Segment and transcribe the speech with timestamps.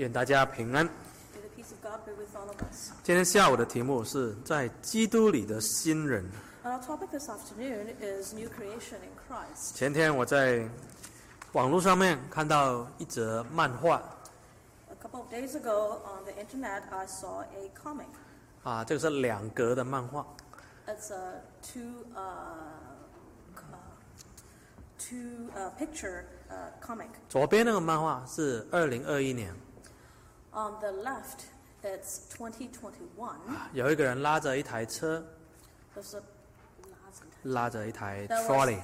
[0.00, 0.88] 愿大家平安。
[3.02, 6.24] 今天下午的题目是在基督里的新人。
[6.64, 9.74] Topic this afternoon is new creation in Christ.
[9.74, 10.66] 前天我在
[11.52, 14.02] 网络上面看到一则漫画
[14.88, 18.06] A couple of days ago on the internet, I saw a comic.
[18.62, 20.26] 啊，这个是两格的漫画
[20.86, 22.54] It's a two uh,
[23.54, 23.76] uh,
[24.98, 27.08] two uh, picture uh, comic.
[27.28, 29.54] 左边那个漫画是二零二一年，
[30.52, 31.44] On the left,
[31.82, 33.36] it's 2021.
[33.72, 35.24] 有一个人拉着一台车
[35.96, 36.22] ，There's a
[37.44, 38.78] 拉着一台 That was- trolley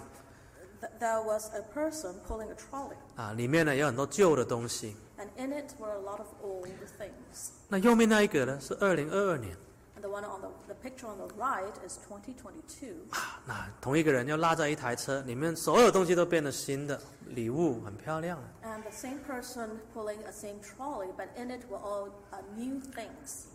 [0.80, 4.96] th- there was a person pulling a trolley, 啊，里面呢有很多旧的东西。
[5.18, 7.50] and in it were a lot of old things.
[7.68, 9.56] 那右面那一个呢是二零二二年
[10.05, 12.95] the one on the, the picture on the right is 2022.
[13.11, 18.39] 啊那同一个人又拉着一台车，里面所有东西都变得新的，礼物很漂亮。
[18.63, 22.81] And the same person pulling a same trolley, but in it were all uh, new
[22.95, 23.45] things.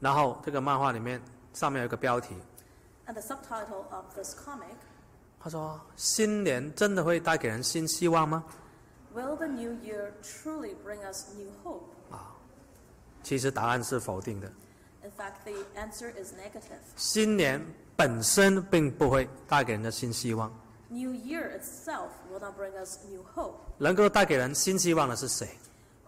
[0.00, 1.20] 然后这个漫画里面
[1.54, 2.34] 上面有一个标题，
[3.06, 4.76] And the subtitle of this comic,
[5.40, 8.44] 他说：“新年真的会带给人新希望吗
[9.14, 11.84] Will the new year truly bring us new hope?？”
[13.22, 14.52] 其实答案是否定的。
[15.02, 16.80] In fact, the answer is negative.
[16.96, 20.50] 新年本身并不会带给人的新希望，
[20.88, 23.54] New year itself will not bring us new hope.
[23.78, 25.48] 能够带给人新希望的是谁？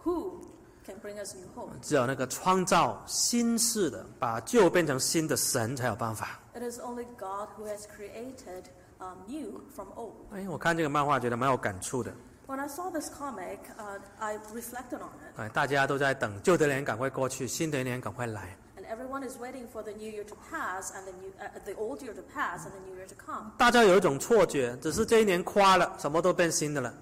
[0.03, 0.41] Who
[0.85, 1.69] can bring us new hope?
[1.81, 6.39] 只有那个创造新事的，把旧变成新的神才有办法。
[6.53, 8.65] It is only God who has created
[8.99, 10.15] um, new from old.
[10.33, 12.11] 哎，我看这个漫画觉得蛮有感触的。
[12.47, 15.37] When I saw this comic, uh, I reflected on it.
[15.39, 18.57] 哎，大家都在等旧的年赶快过去，新的一年赶快来。
[18.83, 21.75] And everyone is waiting for the new year to pass and the, new, uh, the
[21.75, 23.51] old year to pass and the new year to come.
[23.57, 26.93] 大家有一种错觉，只是这一年夸了，什么都变新的了。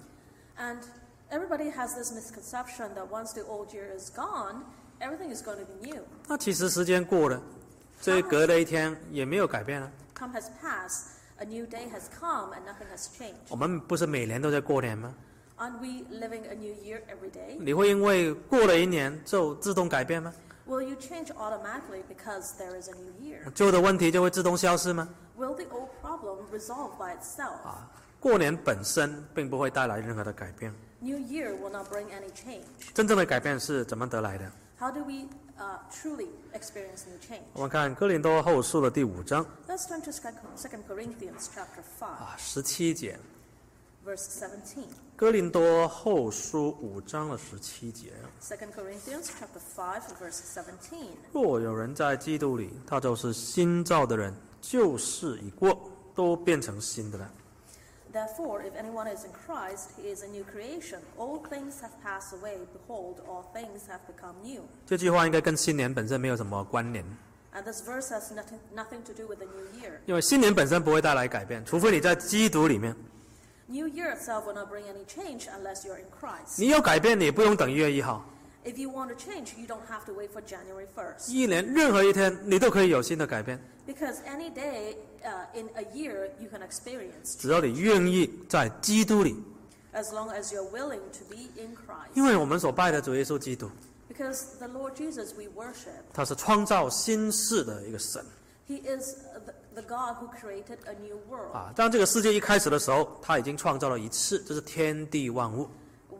[0.58, 0.78] And
[1.30, 4.64] everybody has this misconception that once the old year is gone,
[4.98, 6.02] everything is going to be new.
[6.26, 7.40] 那其实时间过了，
[8.00, 9.88] 这隔了一天也没有改变啊。
[10.16, 13.36] Time has passed, a new day has come, and nothing has changed.
[13.50, 15.14] 我们不是每年都在过年吗？
[15.58, 17.56] Aren't we living a new year every day?
[17.60, 20.34] 你会因为过了一年就自动改变吗？
[20.65, 23.51] Will you change automatically because there is a new year?
[23.53, 25.07] 旧的问题就会自动消失吗
[25.37, 27.61] ？Will the old problem resolve by itself?
[27.65, 32.63] 啊过年本身并不会带来任何的改变，New year will not bring any change.
[32.93, 35.27] 真正的改变是怎么得来的？How do we
[35.59, 37.41] uh, truly experience new change?
[37.51, 43.19] 我们看哥林多后书的第五章 Let's turn to 2 Corinthians chapter 5, 啊十七节
[44.05, 44.85] ，verse 17.
[45.23, 48.11] 哥林多后书五章的十七节。
[48.41, 51.11] 2 Corinthians chapter 5, verse 17.
[51.31, 57.31] 若有人在基督里，他就是新造的人，旧事已过，都变成新的了。
[58.13, 60.99] Therefore, if anyone is in Christ, he is a new creation.
[61.17, 62.57] All things have passed away.
[62.73, 64.63] Behold, all things have become new.
[64.85, 67.01] 这句话应该跟新年本身没有什么关联
[67.55, 69.99] ，And this verse has nothing, nothing to do with the new year.
[70.05, 72.93] 因为新年本身不会带来改变，除非你在基督里面。
[73.72, 76.58] New year itself will not bring any change unless you're in Christ.
[76.58, 78.24] 你要改变，你也不用等一月一号，
[78.64, 81.30] If you want to change, you don't have to wait for January 1st.
[81.30, 89.36] 一年任何一天你都可以有新的改变， Because any day uh, in a year, you can experience 只要你愿意在基督里。
[89.94, 92.10] as long as you're willing to be in Christ.
[92.14, 93.70] 因为我们所拜的主耶稣基督，
[94.12, 98.24] Because the Lord Jesus we worship, 他是创造新世的一个神
[98.68, 99.14] He is
[99.46, 101.54] the, the God who created a new world.
[101.54, 101.72] 啊。
[101.74, 105.68] 当这个世界一开始的时候，他已经创造了一次，这是天地万物。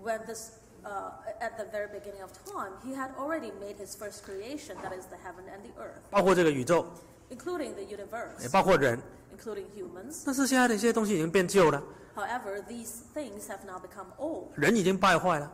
[0.02, 0.50] When this,
[0.84, 4.92] uh, at the very beginning of time, He had already made His first creation, that
[4.98, 6.86] is the heaven and the earth, 包括这个宇宙，
[7.30, 9.00] including the 也 universe, 包括人。
[9.36, 10.22] including humans.
[10.24, 11.82] 但是现在的一些东西已经变旧了，
[12.16, 14.48] However, these things have now become old.
[14.54, 15.50] 人已经败坏了， Uh,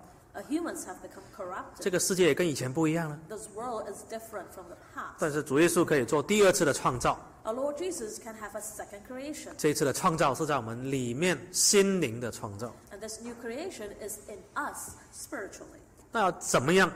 [0.49, 1.81] humans have become corrupted.
[1.81, 3.19] 这个世界也跟以前不一样了。
[3.27, 5.15] This world is different from the past.
[5.19, 9.51] 但是主耶稣可以做第二次的创造，Our Lord Jesus can have a second creation.
[9.57, 12.73] 这一次的创造是在我们里面心灵的创造。
[12.91, 15.79] And this new creation is in us spiritually.
[16.11, 16.91] 那要怎么样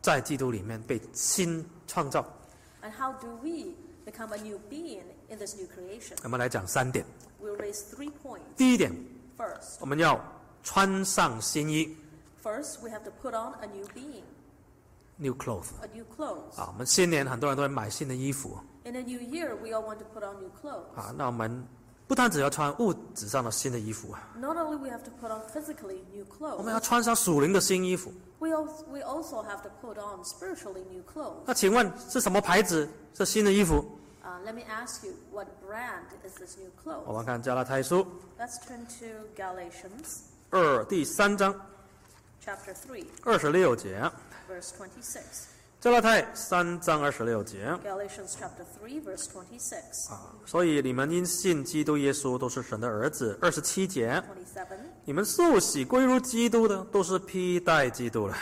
[0.00, 2.24] 在基督里面被新创造
[2.82, 3.74] ？And how do we
[4.04, 6.16] become a new being in this new creation?
[6.22, 7.04] 我们来讲三点。
[7.42, 8.42] We'll raise three points.
[8.56, 8.92] 第一点
[9.36, 10.20] ，First, 我们要
[10.62, 11.96] 穿上新衣
[12.45, 14.23] first we have to put on a new being,
[15.17, 15.67] （new clothes）。
[15.81, 16.59] a new clothes.
[16.59, 20.95] 啊，我们新年很多人都会买新的衣服 In a new year, we all want to put on new clothes.
[20.95, 21.13] 啊。
[21.15, 21.63] 那我们
[22.07, 26.25] 不单只要穿物质上的新的衣服啊， Not only we have to put on physically new
[26.57, 28.11] 我们要 clothes, 穿上属灵的新衣服。
[28.39, 31.43] we also, we also have to put on spiritually new clothes.
[31.45, 33.85] 那请问是什么牌子是新的衣服？
[34.23, 37.15] Uh, let me ask you, what brand is this new 我 clothes?
[37.17, 38.05] 们看加拉太书
[38.39, 41.53] Let's turn to Galatians 二第三章，
[42.44, 44.00] Chapter 3, 二十六节
[44.50, 45.20] ，verse 26.
[45.78, 50.10] 加拉太三章二十六节 Galatians chapter 3, verse 26.
[50.10, 53.38] 啊，所以你们因信基督耶稣都是神的儿子。
[53.42, 54.22] 二十七节
[54.54, 54.66] ，27.
[55.04, 58.36] 你们受洗归入基督的，都是披戴基督了。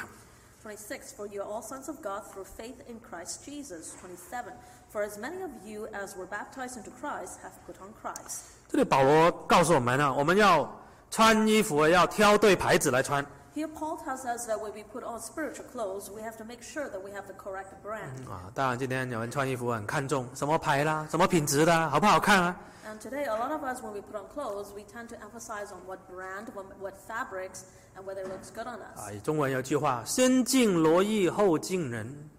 [0.65, 1.01] 26.
[1.17, 3.91] For you are all sons of God through faith in Christ Jesus.
[4.01, 4.53] 27.
[4.91, 8.43] For as many of you as were baptized into Christ have put on Christ.
[8.71, 10.81] 这里保罗告诉我们呢，我们要
[11.11, 13.25] 穿衣服要挑对牌子来穿
[13.56, 16.62] Here Paul tells us that when we put on spiritual clothes, we have to make
[16.62, 18.30] sure that we have the correct brand.
[18.30, 18.52] 啊。
[18.54, 22.56] 当然，今天有人穿衣服很看重什么牌啦，什么品质的啊，好不好看啊？
[22.86, 25.72] And today, a lot of us, when we put on clothes, we tend to emphasize
[25.72, 27.64] on what brand, what, what fabrics,
[27.96, 29.00] and whether it looks good on us.
[29.00, 32.30] 啊，中文有句话“先敬罗衣后敬人”，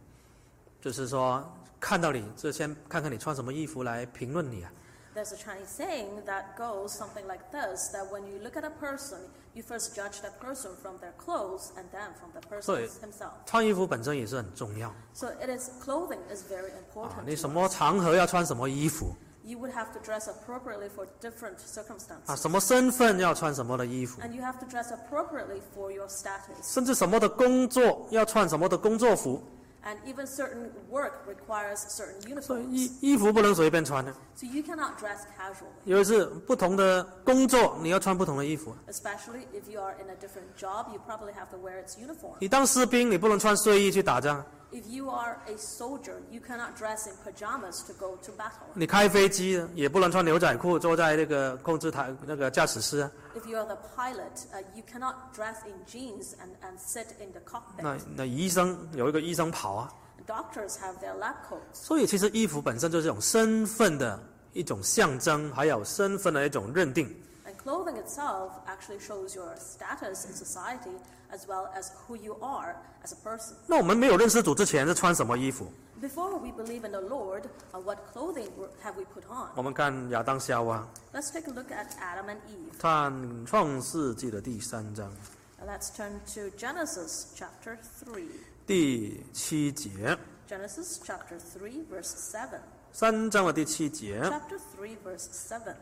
[0.81, 1.45] 就是说
[1.79, 4.71] 看到你就先看看你穿什么衣服来评论你啊。
[5.13, 8.71] There's a Chinese saying that goes something like this that when you look at a
[8.71, 9.19] person,
[9.56, 13.32] you first judge that person from their clothes and then from the person So- himself.
[13.46, 19.16] 穿衣服本身也是很重要 So it is clothing is very 啊 important.，你什么场合要穿什么衣服
[19.48, 22.32] You would have to dress appropriately for different 啊，circumstances.
[22.32, 26.64] 啊什么身份要穿什么的衣服，And you have to dress appropriately for your status.
[26.64, 29.42] 甚至什么的工作要穿什么的工作服，
[29.88, 32.66] And even certain work requires certain uniforms.
[32.72, 34.12] 衣衣服不能随便穿的。
[34.36, 35.68] So you cannot dress casually.
[35.84, 38.76] 尤其是不同的工作，你要穿不同的衣服。
[38.88, 42.34] Especially if you are in a different job, you probably have to wear its uniform.
[42.40, 44.44] 你当士兵，你不能穿睡衣去打仗；
[44.76, 48.68] If you are a soldier, you cannot dress in pajamas to go to battle.
[48.74, 53.10] 你开飞机也不能穿牛仔裤坐在那个控制台那个驾驶室啊。
[53.34, 57.40] If you are the pilot, uh, you cannot dress in jeans and, and sit in the
[57.50, 57.84] cockpit.
[57.84, 59.94] 那那医生有一个医生袍啊
[60.28, 61.72] ，Doctors have their lab coats.
[61.72, 67.16] 所以其实衣服本身就是一种身份的一种象征，还有身份的一种认定。
[67.65, 70.91] And clothing itself actually shows your status in society
[71.33, 73.55] as well as who you are as a person.
[73.67, 75.71] 那我们没有认识主之前是穿什么衣服？
[76.01, 77.43] Before we believe in the Lord,
[77.73, 79.51] uh, what clothing were- have we put on?
[79.55, 82.79] 我们看亚当夏娃， Let's take a look at Adam and Eve.
[82.79, 85.11] 看创世纪的第三章
[85.61, 87.77] Now let's turn to Genesis chapter
[88.07, 88.27] 3.
[88.67, 90.17] 第七节，
[90.49, 92.61] Genesis chapter 3, verse 7.
[92.93, 95.75] 三章的第七节， Chapter 3, verse 7.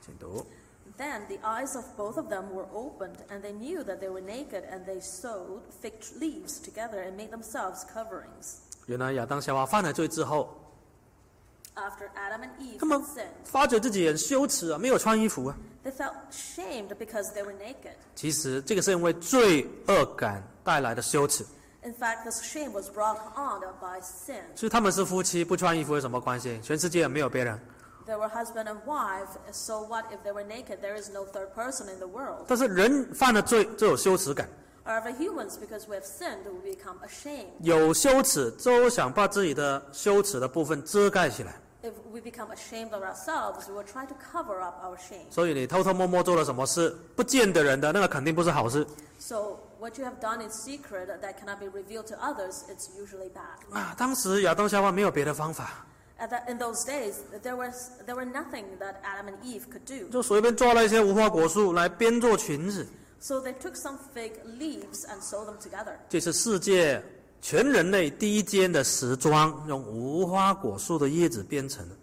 [0.00, 0.46] 请读。
[0.95, 4.21] Then the eyes of both of them were opened, and they knew that they were
[4.21, 8.59] naked, and they sewed fig leaves together and made themselves coverings.
[8.85, 10.55] 原来亚当夏娃犯了罪之后
[11.75, 15.57] ，After Adam and Eve 他们 sinned, 发觉自己很羞耻啊，没有穿衣服啊。
[15.83, 17.95] they felt shamed because they were naked.
[18.15, 21.43] 其实这个是因为罪恶感带来的羞耻。
[21.81, 24.43] In fact, this shame was brought on by sin.
[24.55, 26.59] 所以他们是夫妻，不穿衣服有什么关系？
[26.61, 27.59] 全世界也没有别人。
[28.06, 30.80] They were husband and wife, so what if they were naked?
[30.80, 32.46] There is no third person in the world.
[32.48, 34.48] 但是人犯了罪就有羞耻感，
[34.86, 37.48] However, humans, because we have sinned, we become ashamed.
[37.60, 41.54] 有羞耻就想把自己的羞耻的部分遮盖起来。
[41.82, 45.30] If we become ashamed of ourselves, we will try to cover up our shame.
[45.30, 48.86] 所以你偷偷摸摸做了什么事，不见得人的那个肯定不是好事
[49.18, 53.30] So what you have done in secret that cannot be revealed to others, it's usually
[53.30, 53.76] bad.
[53.76, 53.94] 啊！
[53.98, 55.68] 当时亚当夏娃没有别的方法， At
[56.18, 57.74] that, in those days, there was
[58.06, 60.08] there were nothing that Adam and Eve could do.
[60.10, 62.86] 就随便抓了一些无花果树来编做裙子。
[63.20, 65.94] So they took some fig leaves and sewed them together.
[66.08, 67.02] 这是世界
[67.40, 71.96] 全人类第一间的时装，用无花果树的叶子编成的。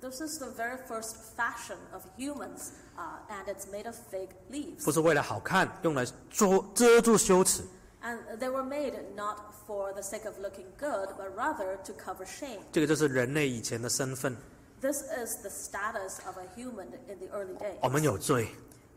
[0.00, 4.84] This is the very first fashion of humans, uh, and it's made of fig leaves.
[4.84, 7.62] 不是为了好看，用来遮遮住羞耻。
[8.06, 12.26] And they were made not for the sake of looking good, but rather to cover
[12.26, 12.60] shame.
[12.72, 14.36] 这个就是人类以前的身份。
[14.80, 17.76] This is the status of a human in the early days.
[17.80, 18.48] 我们有罪，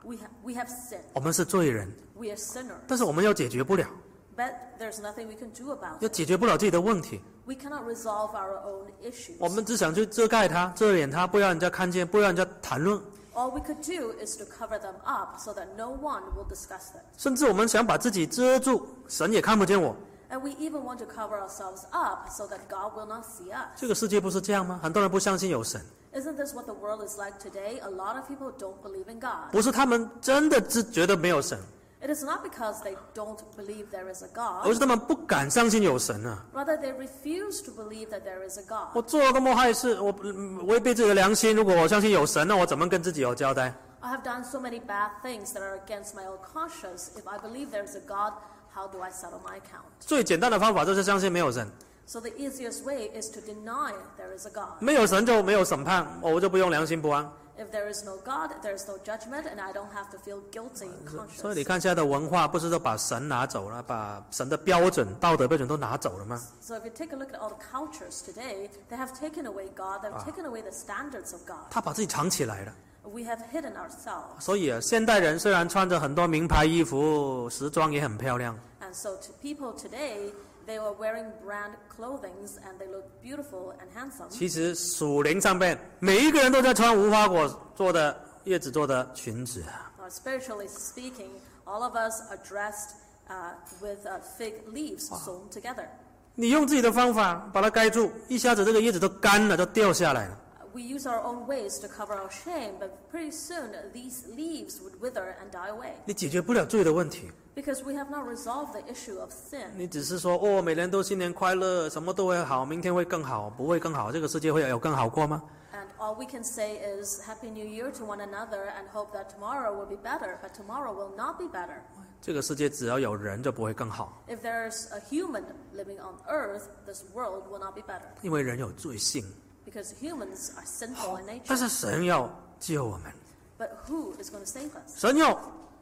[0.03, 1.03] We, ha- we have sinned.
[1.13, 2.81] 我们是罪人， We are sinners.
[2.87, 3.87] 但是我们又解决不了，
[4.35, 6.11] But there's nothing we can do about 又 it.
[6.11, 7.21] 解决不了自己的问题。
[7.45, 9.35] We cannot resolve our own issues.
[9.37, 12.99] 我们只想去遮盖它、遮掩它，不让人家看见，不让人家谈论，
[13.39, 16.91] All we could do is to cover them up so that no one will discuss
[16.93, 17.01] them.
[17.17, 19.95] 甚至我们想把自己遮住，神也看不见我。
[20.29, 23.67] And we even want to cover ourselves up so that God will not see us.
[23.75, 24.79] 这个世界不是这样吗？
[24.81, 25.79] 很多人不相信有神，
[26.13, 27.79] Isn't this what the world is like today?
[27.81, 29.51] A lot of people don't believe in God.
[29.51, 31.59] 不是他们真的只觉得没有神，
[32.01, 36.43] It is not because they don't believe there is a 而 God, 是他们不敢相信有神啊！
[36.53, 39.07] rather they refuse to believe that there is a 我 God.
[39.07, 41.55] 做了这么害事，我嗯违背自己的良心。
[41.55, 43.73] 如果我相信有神，那我怎么跟自己有交代？
[44.01, 47.09] I have done so many bad things that are against my own conscience.
[47.15, 48.33] If I believe there is a God,
[48.71, 49.87] how do I settle my account?
[49.99, 51.67] 最简单的方法就是相信没有神，
[52.05, 54.79] So the easiest way is to deny there is a God.
[54.79, 57.27] 没有神就没有审判，我就不用良心不安。
[57.60, 60.40] If there is no God, there is no judgment, and I don't have to feel
[60.50, 60.88] guilty
[61.36, 69.68] 所以你.看现在的文化，不是都把神拿走了，把神的标准、道德标准都拿走了吗？So if you take a look at all the cultures today, they have taken away
[69.76, 71.68] God, they've taken away the standards of God.
[71.70, 72.72] 他把自己藏起来了。
[73.02, 74.40] We have hidden ourselves.
[74.40, 80.32] 所以啊，现代人虽然穿着很多名牌衣服，时装也很漂亮，And so to people today,
[80.66, 84.28] they were wearing brand clothings and they look beautiful and handsome.
[84.28, 89.64] 其实属灵上面每一个人都在穿无花果做的叶子做的裙子。
[89.98, 91.30] Uh, spiritually speaking,
[91.64, 92.94] all of us are dressed
[93.28, 95.86] uh, with uh, fig leaves sewn together.
[96.34, 100.38] 你用自己的方法把它盖住，一下子这个叶子都干了，都掉下来了。
[100.69, 104.99] Uh, We use our own ways to cover our shame, but pretty soon these leaves would
[104.99, 109.67] wither and die away 你解决不了罪的问题， because we have not resolved the issue of sin.
[109.77, 115.41] 你只是说哦，每人都新年快乐，什么都会好，明天会更好，不会更好，这个世界会有更好过吗？
[115.71, 119.29] And all we can say is Happy New Year to one another and hope that
[119.29, 121.79] tomorrow will be better, but tomorrow will not be better.
[122.21, 129.23] 这个世界只要有人就不会更好， If there's a human living on earth, this world will not be better 因为人有罪性。
[129.69, 131.57] because humans are sinful in 但 nature.
[131.57, 132.29] 是神要
[132.59, 133.11] 救我们，
[133.57, 134.99] But who is going to save us?
[134.99, 135.39] 神要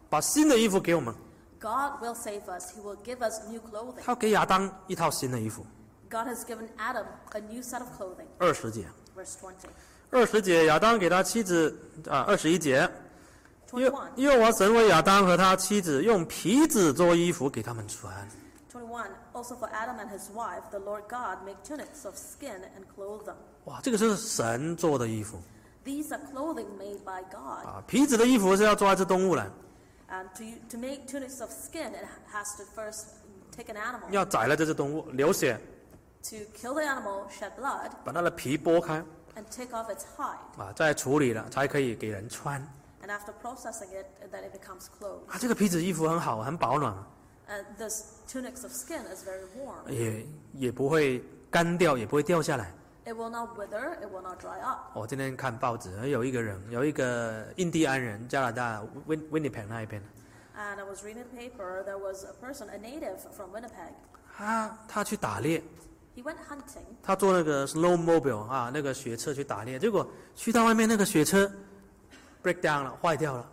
[0.09, 1.13] 把新的衣服给我们，
[1.59, 2.73] God will save us.
[2.73, 4.03] He will give us new clothing.
[4.03, 5.65] 他给亚当一套新的衣服。
[6.09, 8.27] God has given Adam a new set of clothing.
[8.37, 8.87] 二十节，
[9.17, 9.53] Verse 20.
[10.11, 11.75] 二十节，亚当给他妻子
[12.07, 12.87] 啊，二十一节，
[13.73, 14.09] 耶21.
[14.17, 18.13] 耶和华神为亚当和他妻子用皮子做衣服给他们穿。
[18.71, 19.07] 21.
[19.33, 23.25] Also for Adam and his wife, the Lord God made tunics of skin and clothed
[23.25, 23.37] them.
[23.68, 25.38] 哇，这个是神做的衣服
[25.84, 27.66] These are clothing made by God.
[27.66, 27.84] 啊！
[27.86, 29.46] 皮子的衣服是要抓一只动物来
[30.10, 33.04] ，And to, to make tunics of skin, it has to first
[33.54, 34.10] take an animal.
[34.10, 35.60] 要宰了这只动物，流血
[36.24, 39.04] ，To kill the animal, shed blood, 把它的皮剥开
[39.36, 40.60] and take off its hide.
[40.62, 42.60] 啊，再处理了才可以给人穿
[43.02, 45.26] And after processing it, then it becomes clothes.
[45.28, 45.38] 啊。
[45.38, 46.94] 这个皮子衣服很好，很保暖
[47.48, 49.90] ，And this tunics of skin is very warm.
[49.90, 52.72] 也也不会干掉，也不会掉下来。
[53.07, 54.91] It will not wither, it will not dry up.
[54.93, 60.01] 我、今天看报纸，有一个人，有一个印第安人，加拿大温温尼 p 那一边，
[60.55, 63.93] And I was reading the paper, there was a person, a native from Winnipeg.
[64.37, 65.61] 他他去打猎，
[66.15, 71.51] He went hunting 他坐那个 snowmobile 啊，那个雪车去打猎，结果去到外面那个雪车
[72.41, 73.45] break down 了，坏掉了。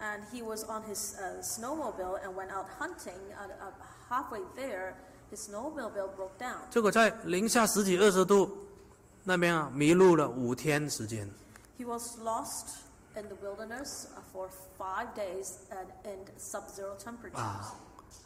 [0.00, 3.20] and he was on his uh, snowmobile and went out hunting.
[3.40, 3.70] And uh,
[4.08, 4.94] halfway there,
[5.30, 6.58] his snowmobile broke down.
[6.70, 8.66] 结果在零下十几二十度
[9.24, 11.28] 那边啊，迷路了五天时间。
[11.78, 12.66] He was lost
[13.14, 14.48] in the wilderness uh, for
[14.78, 17.38] five days and in sub-zero temperatures.
[17.38, 17.74] 啊，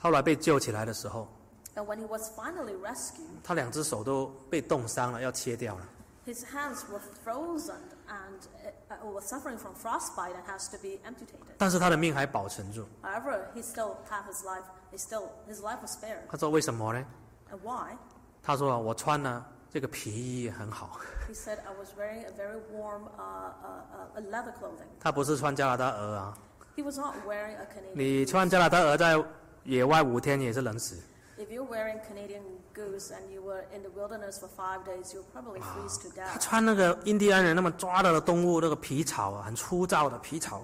[0.00, 1.28] 后来被救起来的时候，
[1.74, 5.88] And when he was finally rescued, 他两只手都被冻伤了，要切掉了。
[6.26, 7.76] his hands were frozen
[8.08, 11.54] and uh, uh, was suffering from frostbite and has to be amputated.
[11.58, 12.86] 但是他的命还保存住。
[13.02, 14.64] However, he still had his life.
[14.90, 16.26] He still his life was spared.
[16.30, 17.04] 他说为什么呢？
[17.52, 17.96] And why?
[18.42, 20.99] 他说啊我穿了 这个皮衣很好。
[21.29, 26.37] He said, "I was wearing a very warm uh, uh, uh, leather clothing." 他不是穿加拿大鹅啊
[26.75, 27.95] ，He was not wearing a Canadian.
[27.95, 29.23] 你穿加拿大鹅在
[29.63, 30.97] 野外五天也是冷死。
[31.37, 32.41] If you're wearing Canadian
[32.73, 36.21] goose and you were in the wilderness for five days, you'll probably freeze to 他
[36.21, 36.33] death.
[36.33, 40.61] 他穿那个印第安人那么抓到的动物那个皮草啊，很粗糙的皮草，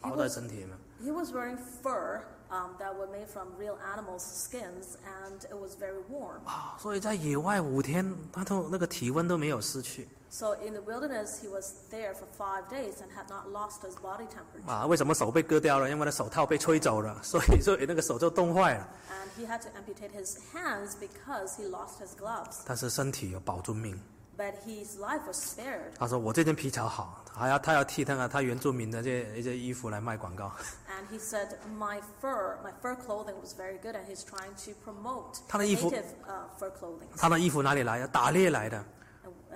[0.00, 0.76] 包在身体里面。
[1.04, 6.01] He was wearing fur um, that were made from real animals' skins, and it was very
[6.09, 6.39] warm.
[6.45, 13.81] 啊，所以在野外五天，他都那个体温都没有失去 So in the wilderness, he was there for five days and had not lost
[13.83, 14.69] his body temperature.
[14.69, 14.85] 啊。
[14.85, 15.89] 为什么手被割掉了？
[15.89, 18.87] 因为他手套被吹走了，所以所以那个手就冻坏了。
[19.09, 22.59] And he had to amputate his hands because he lost his gloves.
[22.65, 23.99] 但是身体有保住命。
[24.38, 25.92] But his life was spared.
[25.98, 30.52] 他说我这件皮草好，还要他要替那个他原住民的这些一些衣服来卖广告。
[30.88, 35.38] And he said, my fur, my fur clothing was very good, and he's trying to promote
[35.48, 37.06] 他的衣服- native uh, fur clothing.
[37.16, 38.08] 他的衣服哪里来的？
[38.08, 38.84] 打猎来的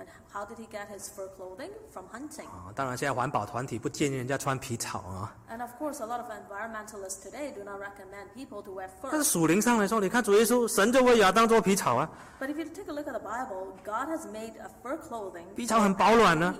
[0.00, 1.70] and how did he get his fur clothing?
[1.90, 2.46] From hunting.
[2.46, 2.72] 啊。
[2.74, 5.34] 当然，现在环保团体不建议人家穿皮草啊。
[5.50, 9.12] And of course, a lot of environmentalists today do not recommend people to wear 但
[9.12, 9.16] fur.
[9.18, 14.98] 是属灵上来说，你看主耶稣，神就为亚当做皮草啊， But if you take a look at the Bible, God has made a fur
[14.98, 16.54] clothing 皮草很保暖呢、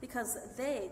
[0.00, 0.90] because they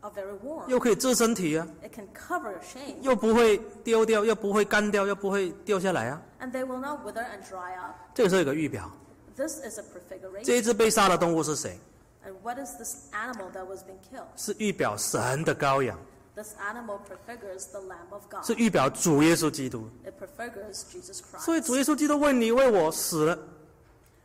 [0.00, 0.68] are very warm.
[0.68, 6.20] 又可以遮身体啊， It can cover your shame, 又不会丢掉，又不会干掉，又不会掉下来啊。
[6.40, 7.94] and they will not wither and dry up.
[8.14, 8.90] 这个时候有个预表，
[9.36, 10.56] This is a 这 prefiguration.
[10.56, 11.78] 一只被杀的动物是谁？
[12.24, 14.26] And what is this animal that was being killed?
[14.36, 15.98] 是预表神的羔羊，
[16.34, 18.44] This animal prefigures the Lamb of God.
[18.44, 19.88] 是预表主耶稣基督。
[20.04, 21.66] It prefigures Jesus 所以 Christ.
[21.66, 23.38] 主耶稣基督为你为我死了，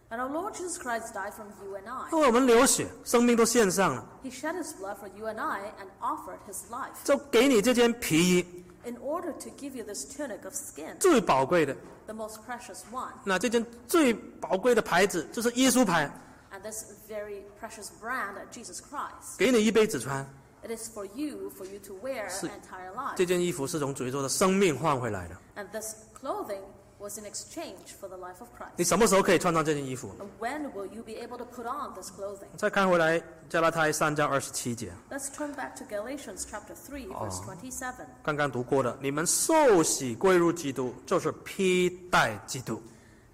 [0.09, 2.09] And our Lord Jesus Christ died from you and I.
[2.11, 8.96] 为我们流血，生命都献上了， He shed his blood for you and I and offered his life 就给你这件皮衣， in
[8.98, 11.76] order to give you this tunic of skin, 最宝贵的。
[12.06, 13.12] the most precious one.
[13.24, 16.10] 那这件最宝贵的牌子就是耶稣牌
[16.52, 19.36] ，And this very precious brand, Jesus Christ.
[19.38, 20.26] 给你一辈子穿。
[20.64, 23.14] It is for you, for you to wear 是 entire life.
[23.16, 25.36] 这件衣服是从主耶稣的生命换回来的。
[25.56, 26.62] And this clothing
[27.01, 28.87] was in exchange for the life of 你 Christ.
[28.87, 30.15] 什么时候可以穿上这件衣服？
[30.19, 32.47] And when will you be able to put on this clothing?
[32.57, 37.93] 再看回来，加拉太三章二十七节， Let's turn back to Galatians chapter 3, verse 27.
[38.23, 42.81] 刚刚读过的，你们受洗归入基督，就是披戴基督。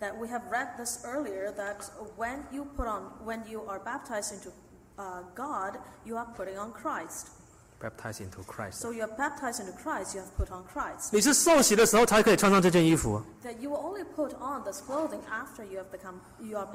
[0.01, 1.77] That we have read this earlier that
[2.17, 4.51] when you put on, when you are baptized into
[4.97, 7.27] uh, God, you are putting on Christ.
[7.79, 8.79] Baptized into Christ。
[8.79, 11.09] So you are baptized into Christ, you have put on Christ.
[11.11, 13.21] 你是受洗的时候才可以穿上这件衣服。
[13.43, 16.65] That you will only put on this clothing after you have become, you are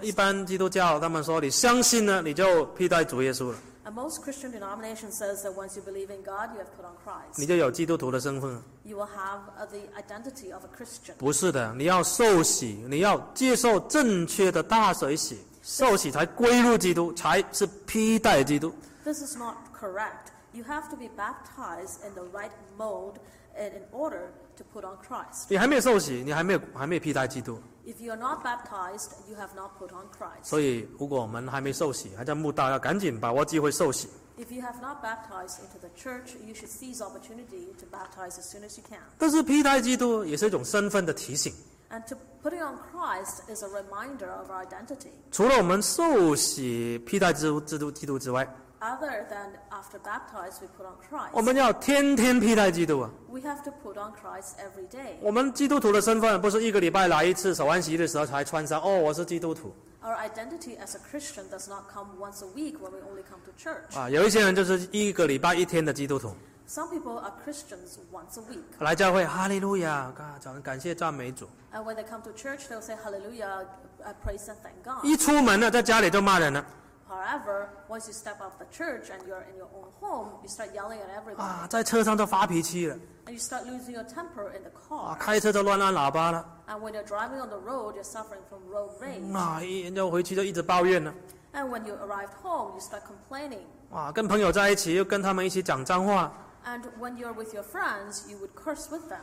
[0.00, 0.14] 一 baptized.
[0.14, 6.86] 般基督教他们说，你相信呢，你就披戴主耶稣了， And most Christian denominations says that once you believe in God, you have put
[6.86, 7.34] on Christ.
[7.36, 8.62] 你就有基督徒的身份了。
[8.84, 11.16] You will have uh, the identity of a Christian.
[11.18, 18.74] 不是的，你要受洗，你要接受正确的大水洗，受洗才归入基督，才是披戴基督。
[19.04, 20.32] This is not correct.
[20.52, 23.14] You have to be baptized in the right mode
[23.58, 25.46] and in order to put on Christ.
[25.48, 27.60] 你还没有受洗，你还没有还没有披戴基督。
[27.84, 30.44] If you are not baptized, you have not put on Christ.
[30.44, 34.08] 所以，如果我们还没受洗，还在慕道，要赶紧把握机会受洗。
[34.38, 38.48] If you have not baptized into the church, you should seize opportunity to baptize as
[38.50, 39.00] soon as you can.
[39.18, 41.52] 但是披戴基督也是一种身份的提醒。
[41.90, 45.10] And to putting on Christ is a reminder of our identity.
[45.30, 48.48] 除了我们受洗披戴基督基督基督之外，
[48.81, 51.31] Other than after baptized, we put on Christ.
[51.33, 55.15] 我们要天天披戴基督啊！We have to put on Christ every day.
[55.21, 63.23] 我们基督徒的身份不是一个礼拜来一次守安息的时候才穿上哦，我是基督徒 Our identity as a Christian does not come once a week when we only
[63.29, 63.99] come to church.
[63.99, 64.09] 啊。
[64.09, 66.33] 有一些人就是一个礼拜一天的基督徒
[66.69, 68.63] ，Some people are Christians once a week.
[68.79, 71.49] 来教会哈利路亚，啊，早上感谢赞美主。
[71.73, 73.65] And when they come to church, they'll say hallelujah,
[74.05, 75.03] uh, praise and thank God.
[75.03, 76.65] 一出门呢，在家里就骂人了
[77.08, 80.48] However, once you step out of the church and you're in your own home, you
[80.48, 81.36] start yelling at everybody.
[81.42, 85.18] 啊，在车上就发脾气了 And you start losing your temper in the 啊， car.
[85.18, 89.36] 开车就乱按喇叭了 And when you're driving on the road, you're suffering from road rage.
[89.36, 91.12] 啊，一就回去就一直抱怨了
[91.52, 93.64] And when you arrived home, you start complaining.
[93.92, 96.32] 啊，跟朋友在一起又跟他们一起讲脏话，
[96.66, 99.20] And when you're with your friends, you would curse with them.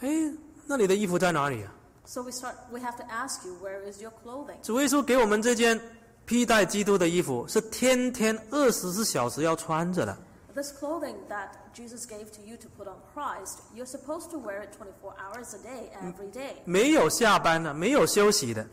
[0.00, 0.32] 哎，
[0.66, 1.72] 那你的衣服在哪里啊？
[2.06, 2.54] So we start.
[2.70, 4.60] We have to ask you, where is your clothing?
[4.62, 5.80] 主耶稣给我们这件
[6.29, 10.15] 披戴基督的衣服，是天天二十四小时要穿着的。
[10.53, 14.69] This clothing that Jesus gave to you to put on Christ, you're supposed to wear it
[14.77, 16.57] 24 hours a day, every day.
[16.65, 18.63] 没有下班的，没有休息的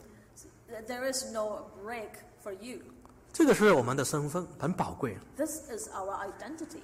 [0.86, 2.10] ，There is no break
[2.44, 2.80] for you.
[3.32, 5.16] 这个是我们的身份，很宝贵。
[5.38, 6.82] This is our identity.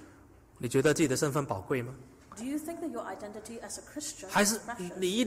[0.57, 1.93] 你觉得自己的身份宝贵吗？
[2.37, 5.25] Do you think that your identity as a Christian 还是 is 你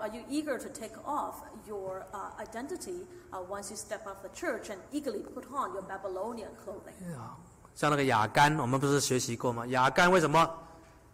[0.00, 1.34] are you eager to take off
[1.66, 5.72] your uh, identity uh, once you step out of the church and eagerly put on
[5.74, 6.94] your Babylonian clothing?
[7.06, 7.36] Yeah.
[7.74, 9.66] 像那个雅干，我们不是学习过吗？
[9.66, 10.48] 雅干为什么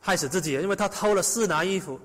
[0.00, 0.52] 害死自己？
[0.52, 1.98] 因为他偷了示拿衣服。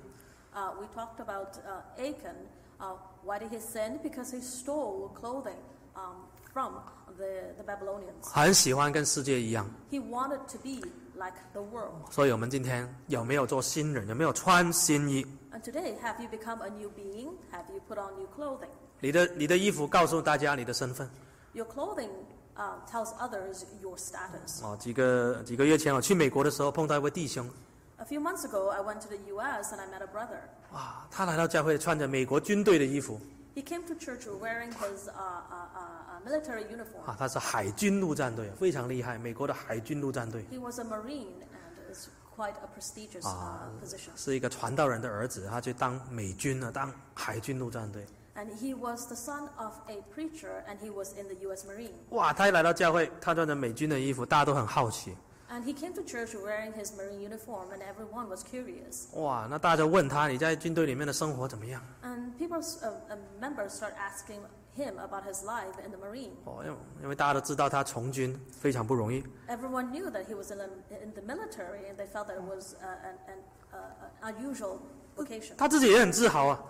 [0.53, 2.35] Uh, we talked about uh, Achan.
[2.79, 3.99] Uh, why did he sin?
[4.03, 5.55] Because he stole clothing
[5.94, 6.74] um, from
[7.16, 8.24] the, the Babylonians.
[8.32, 10.80] 很喜欢跟世界一样， He wanted to be
[11.14, 12.10] like the world.
[12.10, 14.06] 所以我们今天有没有做新人？
[14.08, 15.26] 有没有穿新衣？
[15.52, 17.30] And today, have you become a new being?
[17.50, 18.68] Have you put on new clothing?
[19.00, 21.08] 你的你的衣服告诉大家你的身份。
[21.54, 22.10] Your clothing
[22.56, 24.62] uh, tells others your status.
[24.62, 27.48] 哦，几个几个月前我去美国的时候碰到一位弟兄，
[27.96, 29.72] A few months ago, I went to the U.S.
[29.74, 30.40] and I met a brother.
[30.72, 33.18] 哇，他来到教会穿着美国军队的衣服，
[33.61, 37.05] He came to church wearing his uh, uh, uh, uh, military uniform.
[37.05, 44.09] 啊，他是海军陆战队，非常厉害，美国的海军陆战队，He was a Marine and is quite a prestigious uh, position.
[44.15, 48.03] 是一个传道人的儿子，他去当美军呢，当海军陆战队。
[48.33, 51.67] And he was the son of a preacher and he was in the U.S.
[51.67, 51.91] Marine.
[52.09, 55.15] 哇，他一来到教会，他穿着美军的衣服，大家都很好奇。
[55.50, 59.06] And he came to church wearing his Marine uniform and everyone was curious.
[59.12, 61.80] 哇，那大家就问他，你在军队里面的生活怎么样？
[62.02, 64.40] And people, uh, uh, members start asking
[64.76, 66.32] him about his life in the Marine.
[66.44, 70.66] 哦，因为因为大家都知道他从军非常不容易， Everyone knew that he was in the,
[71.00, 73.38] in the military and they felt that it was uh, an, an
[73.72, 74.78] uh, uh, unusual
[75.16, 75.54] vocation.
[75.56, 76.60] 他自己也很自豪啊。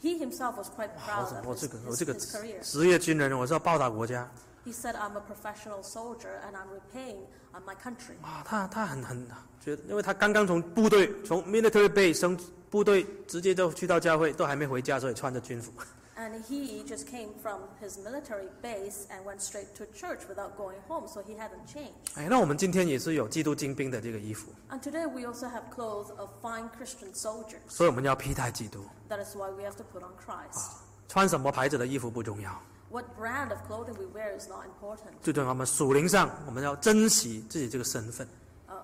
[0.00, 2.60] He himself was quite 我 proud 我 of 这 his, 个我 his, 这个 his career.
[2.62, 4.26] 职业军人，我是要报答国家。
[4.66, 7.16] He said, I'm a professional soldier and I'm repaying
[7.52, 8.14] uh, my country.
[8.22, 9.26] 啊，他他很很
[9.60, 12.38] 觉得，因为他刚刚从部队从 military base 升
[12.70, 15.72] 部队，直接就去到教会，都还没回家，所以穿着军服。
[16.14, 20.76] And he just came from his military base and went straight to church without going
[20.86, 22.14] home, so he hadn't changed.
[22.14, 27.62] 哎，那我们今天也是有基督精兵的这个衣服， And today we also have clothes of fine Christian soldiers.
[27.66, 28.84] 所以我们要披戴基督。
[29.08, 30.70] That is why we have to put on Christ.
[31.08, 35.11] 穿什么牌子的衣服不重要， What brand of clothing we wear is not important.
[35.21, 38.25] 最重要，我们属灵上我们要珍惜自己这个身份。
[38.69, 38.75] Uh,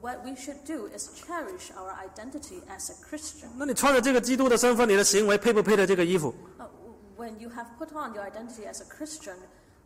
[0.00, 3.48] what we should do is cherish our identity as a Christian.
[3.58, 6.64] 那你穿着这个基督的身份，你的行为配不配得这个衣服？Uh,
[7.18, 9.36] when you have put on your identity as a Christian,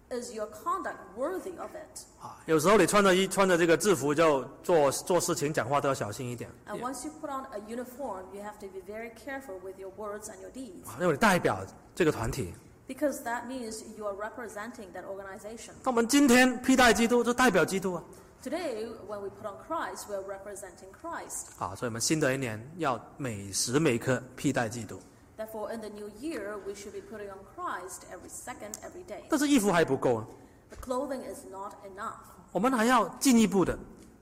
[0.08, 2.04] is your conduct worthy of it?
[2.22, 9.90] 啊，有时候你穿着衣穿着这个制服，就做做事情、讲话都要小心一点，And once you put on a uniform, you have to be very careful with your
[9.96, 12.54] words and your deeds 啊因为你代表这个团体。
[12.86, 15.72] Because that means you are representing that organization.
[15.82, 18.02] 那我们今天披戴基督，就代表基督啊
[18.42, 21.46] ！Today, when we put on Christ, we're representing Christ.
[21.58, 25.00] 啊，所以我们新的一年要每时每刻披戴基督。
[25.36, 29.24] Therefore, in the new year, we should be putting on Christ every second, every day.
[29.28, 30.26] 但是衣服还不够啊
[30.70, 32.18] ，The clothing is not enough.
[32.52, 33.76] 我们还要进一步的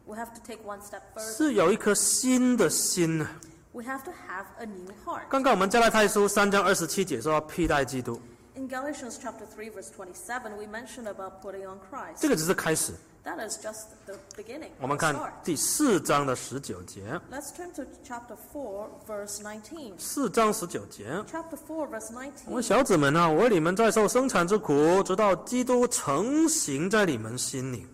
[0.06, 1.36] ，We have to take one step further.
[1.36, 3.30] 是有一颗新的心啊。
[3.72, 5.28] We have to have a new heart.
[5.28, 8.18] 刚刚我们加拉太书三章二十七节说要披戴基督，
[8.55, 12.19] In Galatians chapter 3 verse 27, we mentioned about putting on Christ.
[12.19, 12.93] 这个只是开始。
[13.23, 15.31] That is just the beginning, 我们 the 看 start.
[15.43, 19.99] 第四章的十九节， Let's turn to chapter 4 verse 19.
[19.99, 21.05] 四章十九节。
[21.29, 22.13] Chapter 4 verse
[22.47, 22.61] 我 19.
[22.61, 27.85] 小子们啊，我为你们在受生产之苦，直到基督成形在你们心里。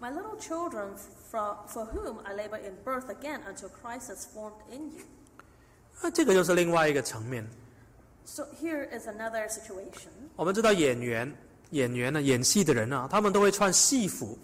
[0.00, 0.88] My little children,
[1.30, 5.04] for, for whom I labor in birth again until Christ is formed in you.
[6.00, 7.46] 那这个就是另外一个层面。
[8.25, 10.09] So here is another situation.
[10.35, 11.31] 我们知道演员，
[11.71, 14.37] 演员呢，演戏的人啊，他们都会穿戏服。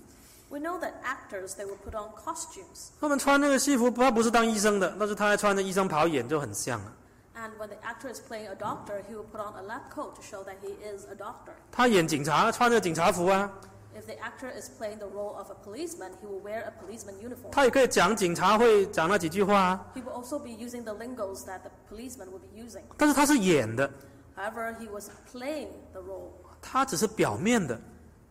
[0.49, 2.89] We know that actors, they will put on costumes.
[2.99, 6.93] 他们穿那个戏服，他不是当医生的，但是他还穿着医生袍演，就很像啊。
[7.35, 10.21] And when the actor is playing a doctor, he will put on a lab coat to
[10.21, 11.53] show that he is a doctor.
[11.71, 13.49] 他演警察，穿着警察服啊。
[13.96, 17.50] If the actor is playing the role of a policeman, he will wear a policeman uniform.
[17.52, 19.86] 他也可以讲警察会讲那几句话啊。
[19.94, 22.82] He will also be using the lingos that the policeman will be using.
[22.96, 23.88] 但是他是演的，
[24.36, 26.30] However, he was playing the role.
[26.60, 27.80] 他只是表面的，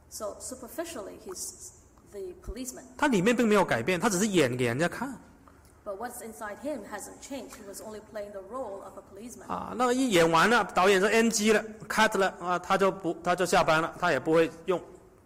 [0.09, 1.69] So superficially, he's
[2.11, 2.83] the policeman.
[2.97, 5.17] 他里面并没有改变，他只是演给人家看
[5.85, 7.55] But what's inside him hasn't changed.
[7.55, 9.47] He was only playing the role of a policeman.
[9.47, 9.73] 啊。
[9.77, 14.81] 那一演完了，导演说 NG 了，cut 了啊，他就不他就下班了，他也不会用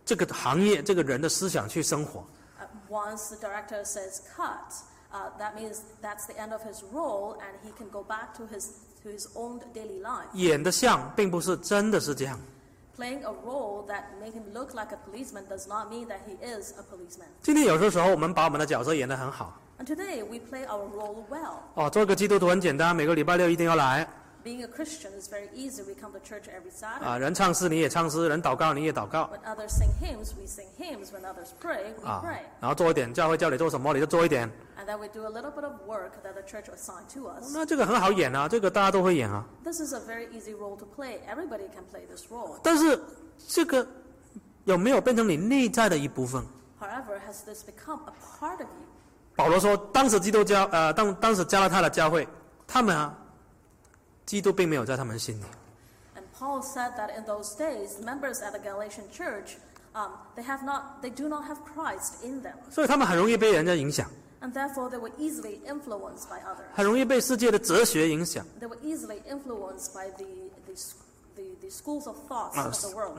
[0.06, 2.24] 这个行业这个人的思想去生活。
[2.60, 4.74] Uh, once the director says cut,
[5.12, 8.44] uh, that means that's the end of his role, and he can go back to
[8.48, 8.70] his
[9.04, 10.26] to his own daily life.
[10.34, 12.40] 演的像，并不是真的是这样。
[12.98, 16.36] Playing a role that make him look like a policeman does not mean that he
[16.42, 17.28] is a policeman.
[17.44, 21.60] 今天有些时候，我们把我们的角色演得很好 And today we play our role well.
[21.76, 21.88] 哦。
[21.92, 24.08] 做个基督徒很简单，每个礼拜六一定要来
[24.45, 25.83] Being a Christian is very easy.
[25.83, 27.05] We come to church every Saturday.
[27.05, 27.17] 啊。
[27.17, 31.11] 人唱诗你也唱诗，人祷告你也祷告 When others sing hymns, we sing hymns.
[31.13, 32.41] When others pray, we 啊 pray.
[32.61, 37.53] 然后做一点教会叫你做什么你就做一点，And then we do a little bit of work that the church assigned to us.
[37.53, 39.45] 那这个很好演啊，这个大家都会演啊。
[39.63, 41.21] This is a very easy role to play.
[41.29, 42.57] Everybody can play this role.
[42.63, 43.01] 但是
[43.47, 43.87] 这个
[44.65, 46.45] 有没有变成你内在的一部分
[46.81, 48.89] ？However, has this become a part of you?
[49.37, 52.27] 保罗说，当时基督教呃，当当时加拉太的教会，
[52.67, 53.17] 他们啊，
[54.26, 55.44] 基督并没有在他们心里。
[56.16, 59.58] And Paul said that in those days, the members at the Galatian church,
[59.94, 64.10] um, they have not, they do not have Christ in them, 所以他们很容易被人家影响，
[64.42, 66.66] and therefore they were easily influenced by others.
[66.74, 70.26] 很容易被世界的哲学影响 They were easily influenced by the
[70.66, 70.94] the, s-
[71.36, 73.18] the, the schools of thoughts Ah, of the world,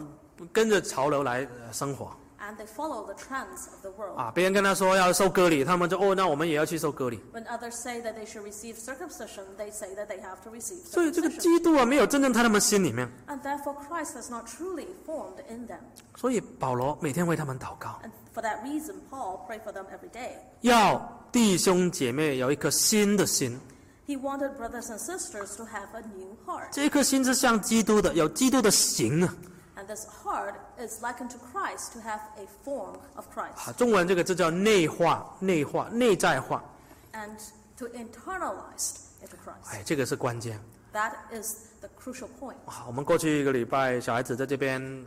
[0.53, 2.11] 跟着潮流来、呃生活
[2.44, 4.18] And they follow the trends of the world.
[4.18, 4.32] 啊。
[4.36, 7.20] 别人跟他说要受割礼，他们就哦，那我们也要去受割礼。
[7.34, 13.10] When others say that they should receive circumcision, they say that they have to receive 所以这个.基督啊，没有真正在他们心里面。
[13.28, 15.80] And therefore, Christ has not truly formed in them.
[16.16, 20.34] 所以保罗每天为他们祷告，And for that reason, Paul prayed for them every day.
[20.62, 23.60] 要弟兄姐妹有一颗新的心
[24.08, 26.68] ，He wanted brothers and sisters to have a new heart.
[26.72, 29.36] 这颗心是像基督的，有基督的形啊。
[29.84, 36.64] And this heart is likened to Christ to have a form of Christ 啊，中文这个字叫内化、内化、内在化。
[37.12, 37.38] and
[37.78, 39.74] to internalize into Christ.
[39.74, 40.58] 哎，这个是关键。
[40.94, 42.56] That is the crucial point.
[42.66, 45.06] 啊，我们过去一个礼拜，小孩子在这边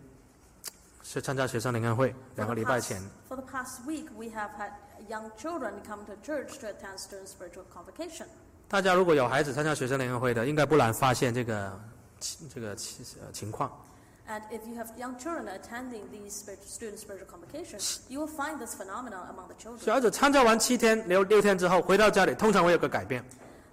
[1.03, 3.01] 是参加学生灵恩会，两个礼拜前。
[3.31, 4.73] for the past week, we have had
[5.09, 8.27] young children come to church to attend student spiritual convocation.
[8.69, 11.81] 大家如果有孩子参加学生联欢会的，应该不难发现这个
[12.53, 13.73] 这个情呃情况。
[14.28, 18.74] And if you have young children attending these spirit, student spiritual convocations, you will find this
[18.74, 19.94] phenomenon among the 小 children.
[19.94, 23.24] 孩子参加完七天、六六天之后，回到家里，通常会有个改变。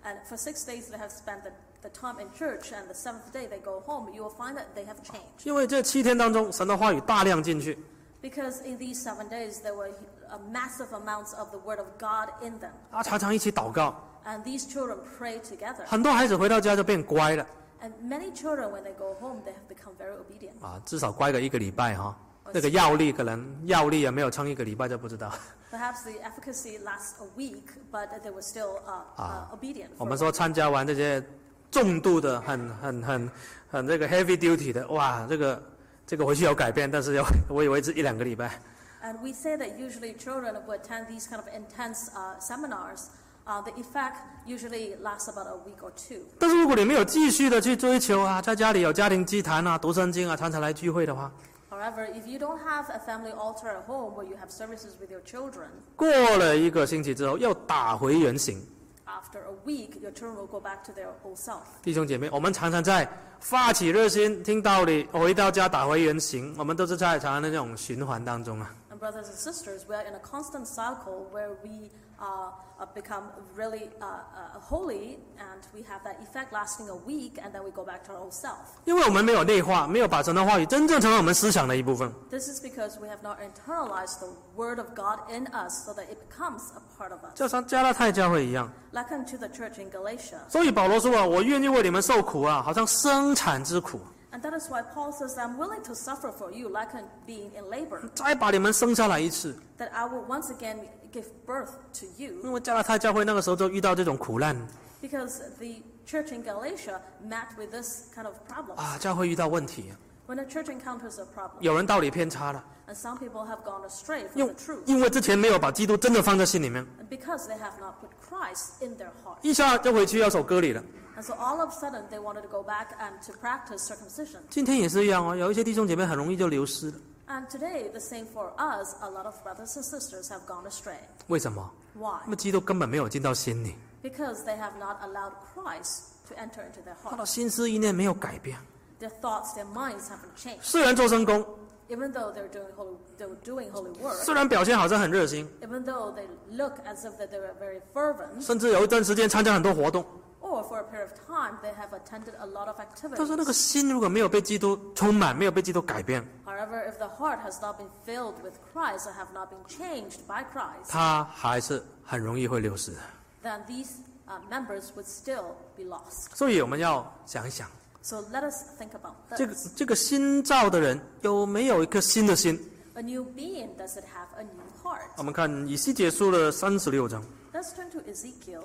[0.05, 3.31] And for six days they have spent the, the time in church, and the seventh
[3.33, 5.45] day they go home, you will find that they have changed.
[5.45, 7.79] 因为这七天当中，神的话语大量进去，
[8.21, 9.91] Because in these seven days there were
[10.29, 12.73] uh, massive amounts of the Word of God in them.
[12.91, 15.85] 啊，常常一起祷告， And these children pray together.
[15.87, 17.47] 很多孩子回到家就变乖了
[17.83, 20.61] And many children, when they go home, they have become very obedient.
[20.61, 22.17] 啊，至少乖个一个礼拜哈。
[22.53, 25.31] 那个药力可能药力也没有撑一个礼拜就不知道。
[25.71, 29.91] Perhaps the efficacy lasts a week, but they were still uh, uh, obedient.
[29.99, 30.33] 我 for 们 a 说 while.
[30.33, 31.23] 参加完这些
[31.71, 33.31] 重度的、很很很
[33.71, 35.63] 很这个 heavy duty 的，哇，这个
[36.07, 38.59] 这个回去有改变，但是要我以为是一两个礼拜。
[39.05, 43.09] And we say that usually children who attend these kind of intense uh, seminars,
[43.47, 46.21] uh, the effect usually lasts about a week or two.
[46.39, 51.31] 但是如果你没有继续的去追求啊，在家里有家庭祭坛啊、读圣经啊，常常来聚会的话，
[51.71, 55.11] However, if you don't have a family altar at home where you have services with
[55.11, 58.67] your children, 过了一个星期之后又打回原形。
[59.07, 61.63] after a week, your children will go back to their old self.
[61.83, 63.09] 弟兄姐妹，我们常常在
[63.41, 68.71] 发起热心、听道理、回到家打回原形，我们都是在常常的这种循环当中啊。
[68.91, 73.25] And brothers and sisters, we are in a constant cycle where we uh, uh, become
[73.57, 77.71] really uh, uh, holy, and we have that effect lasting a week, and then we
[77.71, 78.75] go back to our old self.
[78.85, 82.13] 因为我们没有内化，没有把神的话语真正成为我们思想的一部分。
[82.31, 86.07] This is because we have not internalized the Word of God in us, so that
[86.09, 87.35] it becomes a part of us.
[87.35, 90.39] 就像加拉太教会一样， Like unto the church in Galatia.
[90.49, 97.09] 所以保罗说啊，我愿意为你们受苦啊，好像生产之苦， And that is why Paul says, I'm willing to suffer for you, like un-
[97.27, 99.59] being in labor, 再把你们生下来一次。
[99.79, 100.77] that I will once again
[101.14, 102.34] give birth to you.
[102.44, 104.56] 因为加拉太教会那个时候就遇到这种苦难
[105.02, 108.76] Because the church in Galatia met with this kind of problem.
[108.76, 109.92] 啊，教会遇到问题
[110.28, 117.48] ，When a church encounters a problem, 有人道理偏差了，and some people have gone astray from the truth, 因为之前没有把基督真的放在心里面，because
[117.48, 119.38] they have not put Christ in their heart.
[119.42, 120.82] 一下就回去要守割礼了。
[121.16, 124.40] And so all of a sudden, they wanted to go back and to practice circumcision.
[124.50, 130.99] 今天也是一样哦，有一些弟兄姐妹很容易就流失了，And today, the same for us, a lot of brothers and sisters have gone astray.
[131.27, 131.71] 为什么？
[131.95, 132.21] Why?
[132.25, 137.27] 那么基督根本没有进到心里， Because they have not allowed Christ to enter into their 他的 heart.
[137.27, 138.59] 心思意念没有改变。
[139.01, 140.63] Their thoughts, their minds haven't changed.
[140.63, 141.45] 虽然做生工，
[141.91, 147.05] Even though they're doing holy, they're doing holy work, 虽然表现好像很热心， even though they look as
[147.05, 150.05] if that they were very fervent, 甚至有一段时间参加很多活动，
[150.44, 153.46] or for a period of time they have attended a lot of 但是那 activities.
[153.46, 160.20] 个心如果没有被基督充满，没有被基督改变，However, if the heart has not been filled with Christ or have not been changed
[160.28, 163.00] by Christ, 他还是很容易会流失的。
[163.42, 163.88] then these
[164.28, 166.36] uh, members would still be lost.
[166.36, 167.68] 所以我们要想一想
[168.02, 172.60] ，So let us think about 这个.这个新造的人有没有一颗新的心
[172.96, 175.08] ？A new being, does it have a new heart?
[175.18, 178.64] 我们看以西结书的三十六章，Let's turn to Ezekiel,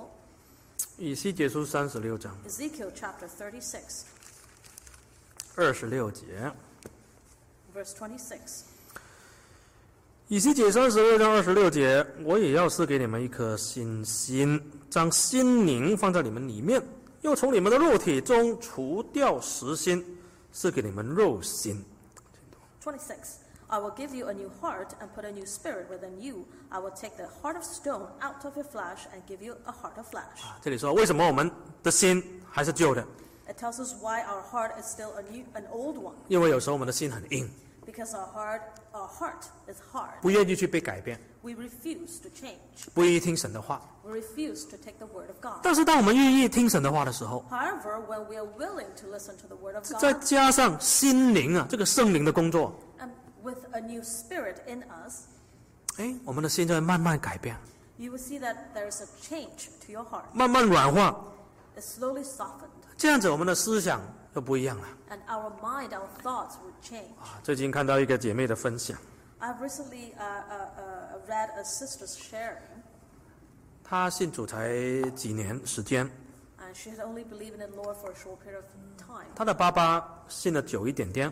[1.00, 4.02] 以西结书三十六章 Ezekiel chapter 36,
[5.54, 6.52] 二十六节。
[7.72, 8.64] verse 26.
[10.26, 16.82] 以西结三十六章二十六节，我也要赐给你们一颗新心，将心灵放在你们里面，
[17.22, 20.04] 又从你们的肉体中除掉实心，
[20.52, 21.84] 赐给你们肉心。
[22.82, 22.98] 26.
[23.69, 26.45] I will give you a new heart and put a new spirit within you.
[26.69, 29.71] I will take the heart of stone out of your flesh and give you a
[29.71, 30.43] heart of flesh.
[30.61, 31.49] 这里说，为什么我们
[31.81, 33.03] 的心还是旧的？
[33.47, 36.13] It tells us why our heart is still a new, an old one.
[36.27, 37.49] 因为有时候我们的心很硬，
[37.85, 38.61] Because our heart,
[38.93, 40.21] our heart is hard.
[40.21, 42.87] 不愿意去被改变， We refuse to change.
[42.93, 43.81] 不愿意听神的话。
[44.03, 45.61] We refuse to take the word of God.
[45.63, 52.73] 但是当我们愿意听神的话的时候， However, when we are willing to listen to the word of 再 God 加上心灵啊，这个圣灵的工作，
[52.99, 53.09] and
[53.43, 55.25] with a new spirit in us,
[55.97, 57.55] 哎，我们的心就会慢慢改变，
[57.97, 60.25] you will see that there is a change to your heart.
[60.33, 61.23] 慢慢软化，
[61.77, 62.69] It's slowly softened.
[62.97, 64.01] 这样子我们的思想
[64.33, 64.87] 就不一样了。
[65.09, 67.09] And our mind, our thoughts would change.
[67.19, 68.97] 啊，最近看到一个姐妹的分享，
[69.39, 72.61] I've recently uh, uh, uh, read a sister's sharing,
[73.83, 76.09] 她信主才几年时间，
[76.59, 78.65] and she had only believed in the Lord for a short period of
[78.97, 79.27] time.
[79.35, 81.31] 她的爸爸信了久一点点，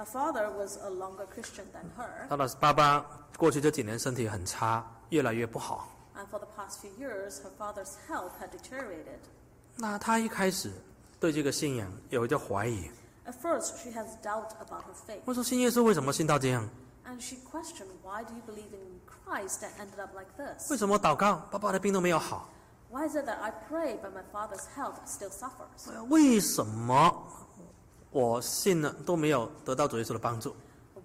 [0.00, 3.04] Her father was a longer Christian than her, 她的爸爸
[3.38, 5.88] 过去这几年身体很差，越来越不好。
[6.14, 9.20] and for the past few years, her father's health had deteriorated.
[9.76, 10.72] 那她一开始
[11.18, 12.90] 对这个信仰有一个怀疑，
[13.26, 16.68] At first, she has doubt about her faith, 我说信耶稣为什么信到这样？
[17.06, 20.70] and she questioned, "Why do you believe in Christ that ended up like this?
[20.70, 22.48] 为什么祷告爸爸的病都没有好？
[22.90, 26.04] Why is it that I pray, but my father's health still suffers?
[26.08, 27.26] 为什么
[28.11, 30.55] 我信了都没有得到主耶稣的帮助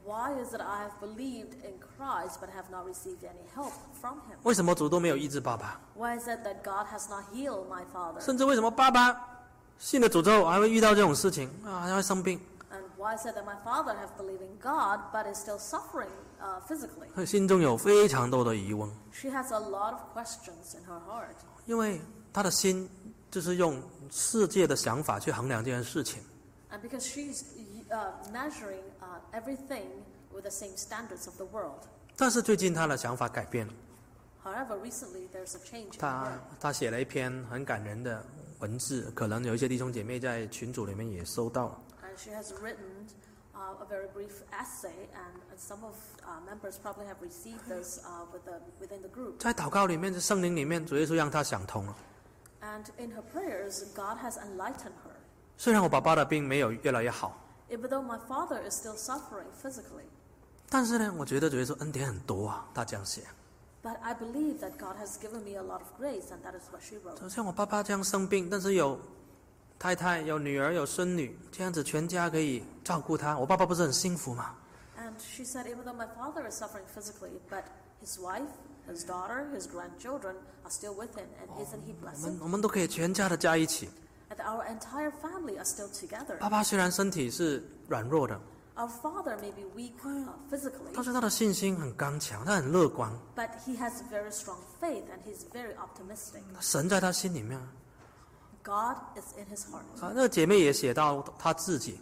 [0.05, 4.19] ？Why is it I have believed in Christ but have not received any help from
[4.29, 4.37] Him?
[4.43, 8.21] 为什么主都没有医治爸爸？Why is it that God has not healed my father?
[8.21, 9.45] 甚至为什么爸爸
[9.79, 12.41] 信了主之后还会遇到这种事情啊，还会生病
[12.73, 16.61] ？And why is it that my father have believed in God but is still suffering uh,
[16.69, 17.25] physically?
[17.25, 21.35] 心中有非常多的疑问，She has a lot of questions in her heart
[21.67, 22.01] 因为
[22.33, 22.89] 他的心
[23.31, 26.23] 就是用世界的想法去衡量这件事情。
[26.72, 27.44] and because she's
[27.92, 29.88] uh, measuring uh, everything
[30.34, 31.88] with the same standards of the world.
[32.18, 33.74] 但是最近他的想法改变了，
[34.44, 36.40] However, recently there's a change in 他 her.
[36.60, 38.26] 他写了一篇很感人的
[38.60, 41.80] 文字，可能有一些弟兄姐妹在群组里面也收到了。
[42.04, 43.08] And she has written
[43.56, 48.00] uh, a very brief essay, and, and some of uh, members probably have received this
[48.04, 49.38] uh, with the, within the group.
[49.40, 51.96] 在祷告里面，在圣灵里面，主耶稣让他想通了。
[52.62, 55.15] And in her prayers, God has enlightened her.
[55.59, 57.37] 虽然我爸爸的病没有越来越好
[57.71, 60.05] ，Even though my father is still suffering physically,
[60.69, 62.67] 但是呢，我觉得主耶稣恩典很多啊。
[62.75, 63.23] 他这样写
[63.83, 66.83] ，but I believe that God has given me a lot of grace, and that is what
[66.83, 67.19] she wrote.
[67.21, 68.99] 就像我爸爸这样生病，但是有
[69.79, 73.39] 太太、有女儿、有孙女，这样子全家可以照顾他。
[73.39, 74.55] 我爸爸不是很幸福吗
[74.99, 77.65] ？And she said, even though my father is suffering physically, but
[78.03, 78.49] his wife,
[78.87, 82.21] his daughter, his grandchildren are still with him, and isn't he 我 blessed?
[82.23, 83.89] 们我们都可以全家的在一起。
[84.36, 86.38] And our entire family are still together.
[86.38, 88.40] 爸爸虽然身体是软弱的，
[88.76, 93.12] Our father may be weak uh, physically, 但是他的信心很刚强，他很乐观。
[93.36, 96.42] but he has very strong faith and he's very optimistic.
[96.62, 97.60] 神在他心里面
[98.64, 99.84] God is in his heart.
[100.02, 100.14] 啊。
[100.16, 102.00] 那个姐妹也写到她自己，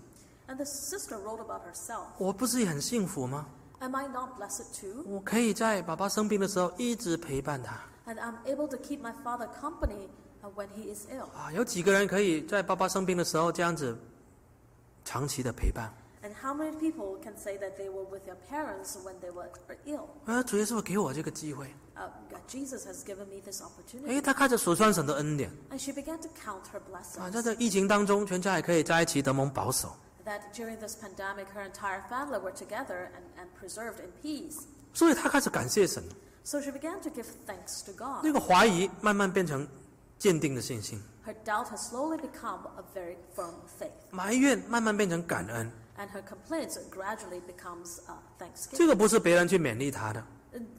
[0.48, 2.04] And the sister wrote about herself.
[2.18, 3.48] 我不是也很幸福吗？
[3.80, 5.04] Am I not blessed too?
[5.08, 10.10] 我可以在爸爸生病的时候一直陪伴他 And I'm able to keep my father company uh,
[10.56, 11.28] when he is ill.
[11.36, 11.52] 啊。
[11.52, 13.98] 有几个人可以在爸爸生病的时候这样子
[15.06, 15.94] 长期的陪伴？
[16.22, 19.48] And how many people can say that they were with their parents when they were
[19.86, 20.08] ill?
[20.26, 24.08] 啊，主耶稣给我这个机会， Uh, God, Jesus has given me this opportunity.
[24.08, 27.32] 诶，他开始数算神的恩典 And she began to count her 啊， blessings.
[27.32, 29.96] 在这疫情当中，全家也可以在一起得蒙保守。
[30.26, 34.64] That during this pandemic, her entire family were together and, and preserved in peace.
[34.94, 36.04] 所以他开始感谢神，
[36.44, 38.24] So she began to give thanks to God.
[38.24, 39.66] 那个怀疑慢慢变成
[40.19, 43.91] 坚定的信心，Her doubt has slowly become a very firm faith.
[44.11, 45.71] 埋怨慢慢变成感恩。
[45.97, 48.77] And her complaints gradually becomes uh, 这 thanksgiving.
[48.77, 50.25] 这个不是别人去勉励他的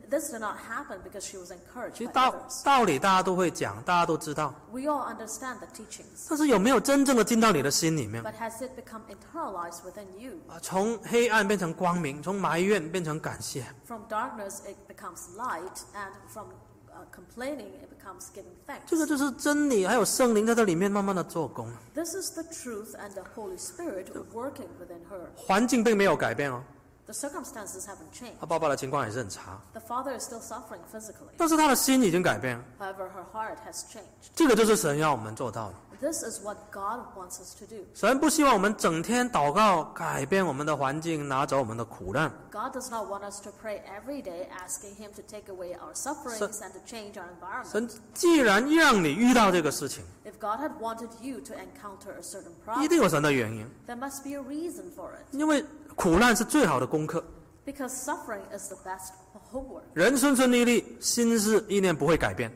[0.10, 6.28] ，This did not happen because she was encouraged 其实道道理大家都会讲，大家都知道，We all understand the teachings.
[6.30, 10.34] 但是有没有真正的进到你的心里面 But has it become internalized within you?
[10.50, 10.60] 啊？
[10.62, 16.48] 从黑暗变成光明，从埋怨变成感谢，From darkness, it becomes light, and from
[16.96, 18.56] uh, complaining, it becomes giving
[18.88, 21.70] 这个.就是真理，还有圣灵在这里面慢慢的做工。
[21.94, 25.28] This is the truth and the Holy Spirit working within her.
[25.36, 26.64] 环境并没有改变哦
[27.06, 28.40] ，The circumstances haven't changed.
[28.40, 31.34] 他爸爸的情况也是很差，The father is still suffering physically.
[31.38, 32.64] 但是他的心已经改变了。
[32.80, 34.30] However, her heart has changed.
[34.34, 35.76] 这个就是神要我们做到的。
[36.01, 37.85] This is what God wants us to do.
[37.93, 42.33] 神不希望我们整天祷告改变我们的环境，拿走我们的苦难。
[42.51, 45.93] God does not want us to pray every day asking Him to take away our
[45.93, 47.71] sufferings and to change our environment.
[47.71, 54.23] 神既然让你遇到这个事情， If God had wanted you to encounter a certain 一 problem, 定有神的原因， there must
[54.23, 55.27] be a reason for it.
[55.33, 55.63] 因为
[55.95, 57.23] 苦难是最好的功课。
[57.67, 59.11] Because suffering is the best
[59.53, 59.83] homework.
[59.93, 62.51] 人顺顺利利，心思意念不会改变。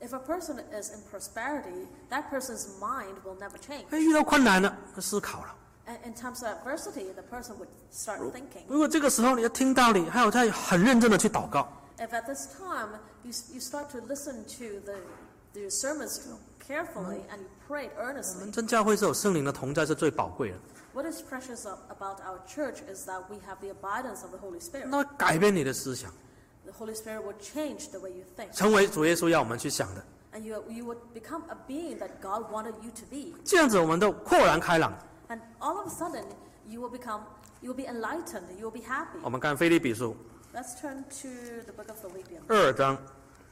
[0.00, 3.86] If a person is in prosperity, that person's mind will never change.
[3.90, 5.54] 哎，遇到困难了，他思考了。
[5.86, 8.64] And in times of adversity, the person would start thinking.
[8.68, 14.98] 如果这个时候你要听道理，还有在很认真的去祷告， If at this time you, you start to listen to the,
[15.54, 16.20] the sermons
[16.66, 20.56] carefully and you prayed 我 earnestly, 们真教会是有圣灵的同在是最宝贵的，
[20.92, 24.38] what is precious of, about our church is that we have the abidance of the
[24.38, 24.88] Holy Spirit.
[24.88, 26.12] 那会改变你的思想，
[26.65, 28.51] The Holy Spirit will change the way you think.
[28.53, 30.03] 成为主耶稣要我们去想的。
[30.33, 33.33] And you, you would become a being that God wanted you to be.
[33.43, 34.93] 这样子，我们都豁然开朗。
[35.29, 36.23] And all of a sudden,
[36.67, 37.21] you will become,
[37.61, 39.17] you will be enlightened, you will be happy.
[39.23, 40.15] 我们看菲利比书
[40.53, 42.97] Let's turn to the book of Philippians, 二章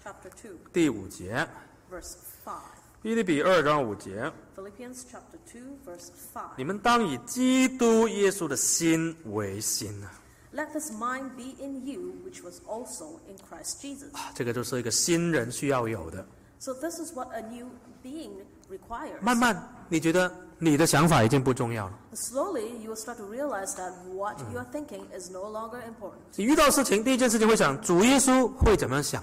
[0.04, 0.52] chapter two.
[0.72, 1.48] 第五节
[1.91, 2.62] ，verse five.
[3.02, 6.42] 菲利比二章五节，Philippians chapter 2, verse 5.
[6.58, 10.12] 你们当以基督耶稣的心为心啊！
[10.52, 14.13] Let this mind be in you, which was also in Christ Jesus.
[14.13, 16.25] 啊这个就是一个新人需要有的。
[16.61, 17.67] So this is what a new
[18.02, 18.31] being
[18.71, 19.21] requires.
[19.21, 21.98] 慢慢，你觉得你的想法已经不重要了。
[22.15, 26.21] Slowly, you will start to realize that what you are thinking is no longer important.
[26.37, 29.23] 你遇到事情，第一件事情会想主耶稣会怎么想？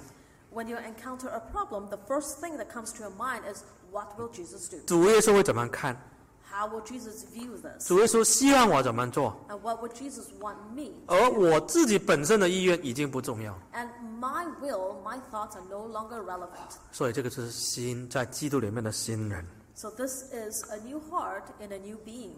[0.53, 4.19] When you encounter a problem, the first thing that comes to your mind is, what
[4.19, 4.79] will Jesus do?
[4.85, 5.95] 主耶稣会怎么看？
[6.56, 7.86] how will Jesus view this?
[7.86, 10.92] 主耶稣希望我怎么做，And what would Jesus want me?
[11.06, 13.52] 而我自己本身的意愿已经不重要。
[13.74, 16.76] And my will, my thoughts are no longer relevant.
[16.90, 19.44] 所以这个就是新在基督里面的新人。
[19.74, 22.36] So this is a new heart in a new being.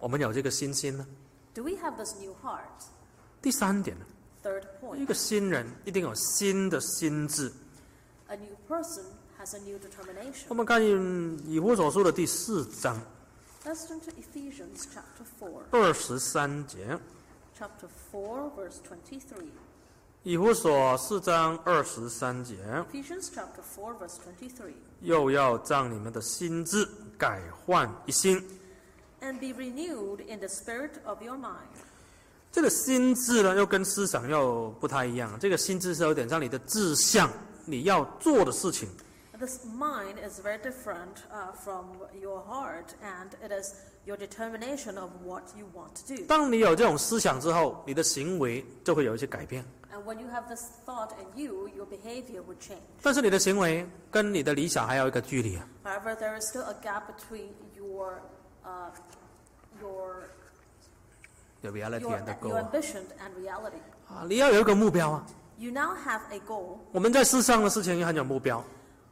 [0.00, 1.06] 我们有这个新心呢。
[1.54, 2.86] Do we have this new heart?
[3.40, 4.04] 第三点呢
[4.42, 4.62] ，Third
[4.96, 5.06] 一 point.
[5.06, 7.52] 个新人一定有新的心智。
[8.26, 9.04] A new person
[9.38, 10.46] has a new determination.
[10.48, 13.00] 我们看以弗所书的第四章
[13.62, 15.64] Let's turn to Ephesians chapter four.
[15.70, 16.98] 二十三节
[17.58, 19.48] ，Chapter 4, verse 23.
[20.22, 22.56] 以弗所四章二十三节
[22.90, 24.72] ，Ephesians chapter 4, verse 23.
[25.02, 26.88] 又要将你们的心智
[27.18, 28.38] 改换一新。
[29.20, 31.68] And be renewed in the spirit of your mind.
[32.50, 35.38] 这个心智呢，又跟思想又不太一样。
[35.38, 37.30] 这个心智是有点像你的志向，
[37.66, 38.88] 你要做的事情。
[39.39, 43.75] This mind is very different uh, from your heart, and it is
[44.05, 46.25] your determination of what you want to do.
[46.25, 49.65] 当你有这种思想之后，你的行为就会有一些改变。
[49.91, 52.79] And when you have this thought in you, your behavior would change.
[53.01, 55.67] 但是你的行为跟你的理想还有一个距离啊。
[55.83, 58.21] However, there is still a gap between your
[58.63, 58.89] uh,
[59.81, 60.23] your
[61.61, 63.79] 有 reality your, and the your goal 啊 ambition and reality.
[64.07, 65.25] 啊，你要有一个目标啊。
[65.57, 66.77] You now have a goal.
[66.93, 68.63] 我们在世上的事情也很有目标。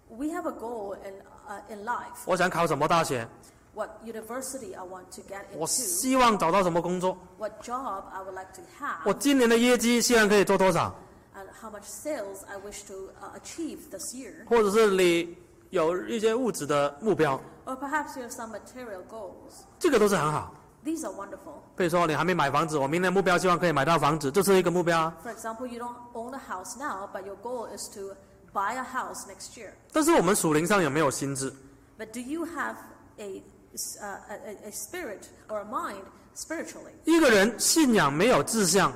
[0.10, 1.14] We have a goal in
[1.48, 2.24] uh, in life.
[2.26, 3.28] 我想考什么大学？
[3.74, 5.72] What university I want to get 我 into.
[5.72, 7.18] 希望找到什么工作？
[7.40, 8.62] What job I would like to
[9.06, 9.18] 我 have.
[9.18, 10.94] 今年的业绩希望可以做多少？
[11.36, 14.46] And how much sales I wish to uh, achieve this year.
[14.48, 15.36] 或者是你
[15.72, 19.64] 有一些物质的目标， Or perhaps you have some material goals.
[19.80, 20.54] 这个都是很好。
[20.86, 21.62] These are wonderful.
[21.76, 25.18] 比如说你还没买房子，我明年目标希望可以买到房子，这是一个目标啊。
[25.26, 28.16] For example, you don't own a house now, but your goal is to
[28.54, 29.72] buy a house next year.
[29.92, 31.52] 但是我们属灵上有没有心智？
[31.98, 32.76] But do you have
[33.18, 33.44] a,
[33.76, 36.04] uh, a, a- a spirit or a mind
[36.36, 36.92] spiritually?
[37.06, 38.92] 一个人信仰没有志向，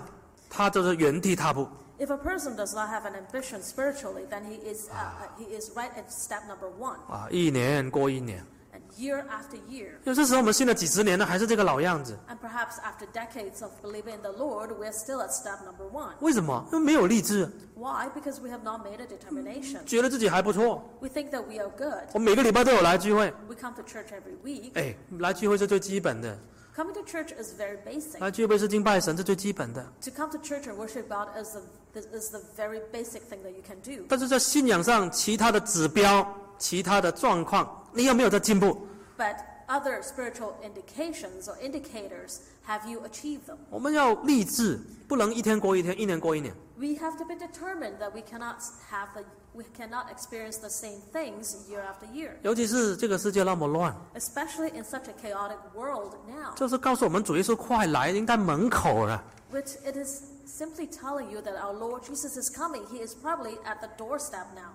[0.49, 1.67] 他就是原地踏步。
[1.99, 5.59] If a person does not have an ambition spiritually, then he is, uh, uh, he
[5.59, 6.97] is right at step number one.
[7.09, 8.60] 啊，一年过一年， And
[8.97, 12.17] year after year, 有些时候我们信了几十年了，还是这个老样子。
[12.29, 16.13] and perhaps after decades of believing in the Lord, we're still at step number one.
[16.19, 16.65] 为什么？
[16.71, 18.07] 因为没有励志， Why?
[18.15, 19.83] Because we have not made a determination.
[19.85, 20.83] 觉得自己还不错。
[20.99, 22.09] We think that we are good.
[22.13, 24.71] 我每个礼拜都有来聚会， We come to church every week.
[24.75, 26.37] 哎，来聚会是最基本的，
[26.75, 28.19] Coming to church is very basic.
[28.19, 29.83] 来聚会是敬拜神是最基本的。
[30.01, 31.55] To come to church and worship God is
[31.93, 34.05] the, is the very basic thing that you can do.
[34.07, 36.27] 但是在信仰上，其他的指标、
[36.59, 38.87] 其他的状况， 你有没有在进步？
[39.17, 39.37] But
[39.67, 43.57] other spiritual indications or indicators, have you achieved them?
[43.69, 46.53] 我们要励志，不能一天过一天，一年过一年。
[46.77, 48.57] We have to be determined that we cannot
[48.91, 49.23] have the,
[49.53, 55.57] we cannot experience the same things year after year, 尤其是这个世界那么乱， especially in such a chaotic
[55.75, 59.23] world now, 就是告诉我们主耶稣快来，已经在门口了。
[59.51, 62.83] which it is simply telling you that our Lord Jesus is coming.
[62.91, 64.71] He is probably at the doorstep now.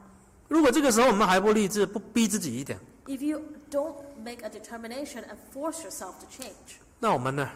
[0.48, 3.41] 如果这个时候我们还不励志，不逼自己一点， If you
[3.71, 7.49] don't make a determination and force yourself to change, 那我们呢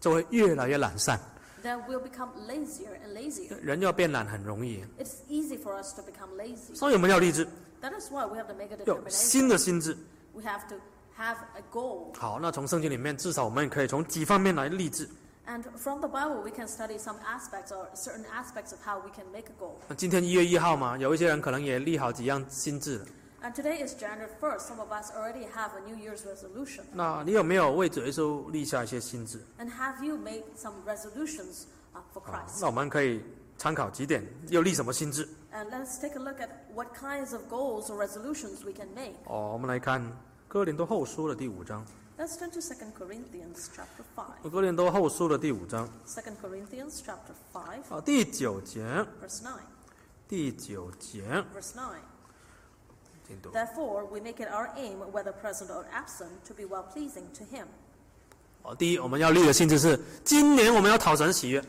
[0.00, 1.18] 就会越来越懒散。
[1.62, 3.56] then we'll become lazier and lazier.
[3.62, 6.74] 人要变懒很容易，It's easy for us to become lazy.
[6.74, 7.46] 所以我们要立志
[7.80, 9.10] ，That is why we have to make a determination.
[9.10, 9.96] 新的心智。
[10.34, 10.76] We have to
[11.16, 12.14] have a goal.
[12.16, 15.08] 好，那从圣经里面，至少我们可以从几方面来励志。
[15.46, 19.24] And from the Bible, we can study some aspects or certain aspects of how we can
[19.32, 19.76] make a goal.
[19.88, 23.06] 那今天一月一号嘛，有一些人可能也立好几样心智了。
[23.47, 24.59] And today is January 1st.
[24.61, 26.83] Some of us already have a New Year's resolution.
[26.93, 29.39] 那你有没有为主耶稣立下一些心智？
[29.59, 31.63] And have you made some resolutions
[31.93, 32.59] uh, for 好 Christ?
[32.61, 33.21] 那我们可以
[33.57, 35.27] 参考几点，又立什么心智？
[35.51, 39.15] And let's take a look at what kinds of goals or resolutions we can make.
[39.25, 40.01] 哦，我们来看
[40.47, 41.85] 哥林多后书的第五章。
[42.17, 44.49] Let's turn to 2 Corinthians chapter 5.
[44.49, 48.85] 哥林多后书的第五章 2 Corinthians chapter 5, 啊，第九节，
[49.21, 49.49] verse 9.
[50.27, 51.81] 第九节， Verse 9.
[53.27, 53.51] 请读。
[53.51, 57.43] Therefore, we make it our aim, whether present or absent, to be well pleasing to
[57.45, 57.65] Him.
[58.63, 61.63] 哦，第一，我们要立的心智是，今年我们要讨神喜悦。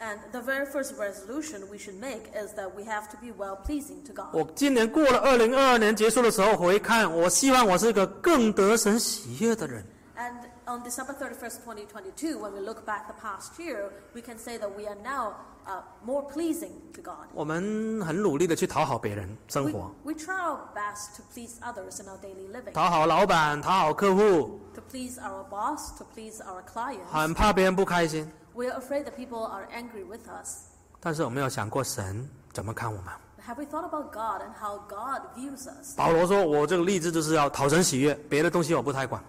[0.00, 3.58] And the very first resolution we should make is that we have to be well
[3.66, 4.28] pleasing to God.
[4.32, 9.84] 我今年过了二零二二年结束的时候回看，我希望我是一个更得神喜悦的人。
[10.16, 10.34] And
[10.66, 14.68] on December 31st, 2022, when we look back the past year, we can say that
[14.76, 15.34] we are now
[15.66, 17.28] uh, more pleasing to God.
[17.34, 24.60] 我们很努力的去讨好别人生 We, 活， we try our best to please others in our daily living, 讨好老板，讨好客户，
[24.74, 27.04] to please our boss, to please our clients.
[27.10, 28.30] 很怕别人不开心。
[28.54, 30.64] We are afraid that people are angry with us.
[31.00, 33.12] 但是我们有想过神怎么看我们？
[33.46, 35.96] Have we thought about God and how God views us?
[35.96, 39.22] 保罗说：“我这个立志就是要讨神喜悦，别的东西我不太管。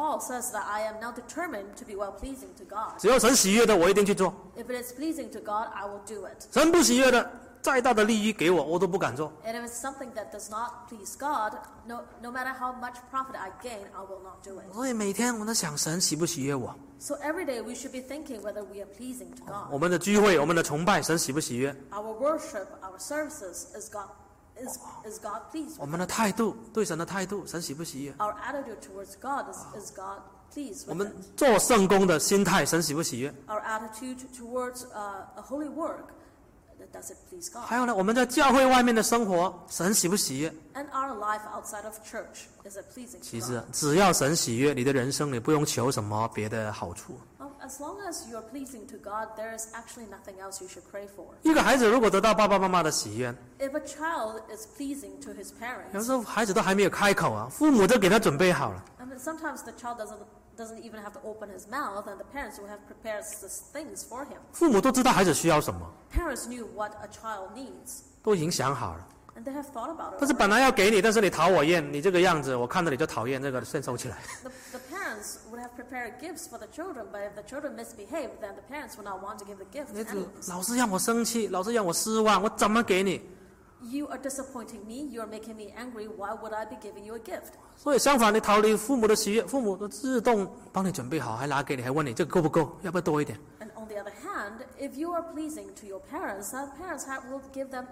[0.00, 2.98] Paul says that I am now determined to be well pleasing to God.
[2.98, 6.46] 只要神喜悦的，我一定去做； If it is pleasing to God, I will do it.
[6.50, 9.30] 神不喜悦的，再大的利益给我，我都不敢做。
[9.44, 13.36] And if it's something that does not please God, no, no matter how much profit
[13.36, 14.72] I gain, I will not do it.
[14.72, 16.74] 所以每天我在想，神喜不喜悦我？
[16.98, 19.82] So every day we should be thinking whether we are pleasing to 我 God.
[19.82, 21.74] 们的聚会，我们的崇拜，神喜不喜悦？
[21.90, 24.08] Our worship, our services, is God
[24.61, 30.21] is, is God pleased 我们的态度，对神的态度，神喜不喜悦？Our attitude towards God is, is God
[30.53, 31.37] pleased 我 with 们 it?
[31.37, 36.07] 做圣工的心态，神喜不喜悦？Our attitude towards uh, a holy work,
[36.93, 37.63] does it please God?
[37.63, 43.63] 还有呢，我们在教会外面的生活，神喜不喜悦？And our life outside of church, is it pleasing 其 to 实 God?
[43.71, 47.19] 只要神喜悦，你的人生你不用求什么别的好处。
[47.60, 51.26] as long as you're pleasing to God, there is actually nothing else you should pray for.
[51.42, 58.82] 一个孩子如果得到爸爸妈妈的喜悦， If a child is pleasing to his 有 parents, 时候孩子都还没有开口啊，父母就给他准备好了。
[58.98, 60.16] I mean, sometimes the child doesn't
[60.56, 64.02] doesn't even have to open his mouth, and the parents will have prepared these things
[64.08, 64.38] for him.
[64.52, 69.06] 父母都知道孩子需要什么， Parents knew what a child needs, 都已经想好了。
[69.40, 70.16] and they have thought about it.
[70.18, 70.38] 但是 already.
[70.38, 74.16] 本来要给你，但是你讨我厌，你这个样子，我看到你就讨厌，这个先收起来。
[74.42, 78.30] The, the parents would have prepared gifts for the children, but if the children misbehave,
[78.40, 80.48] then the parents would not want to give the gift 你 anyways.
[80.48, 83.20] 老是让我生气，老是让我失望，我怎么给你？
[83.82, 87.14] You are disappointing me, you are making me angry, why would I be giving you
[87.14, 87.52] a gift?
[87.76, 93.38] 所以相反，你逃离父母的喜悦，父母都自动帮你准备好，还拿给你，还问你这个够不够，要不要多一点？
[93.60, 97.20] And on the other hand, if you are pleasing to your parents, then parents have,
[97.30, 97.84] will give them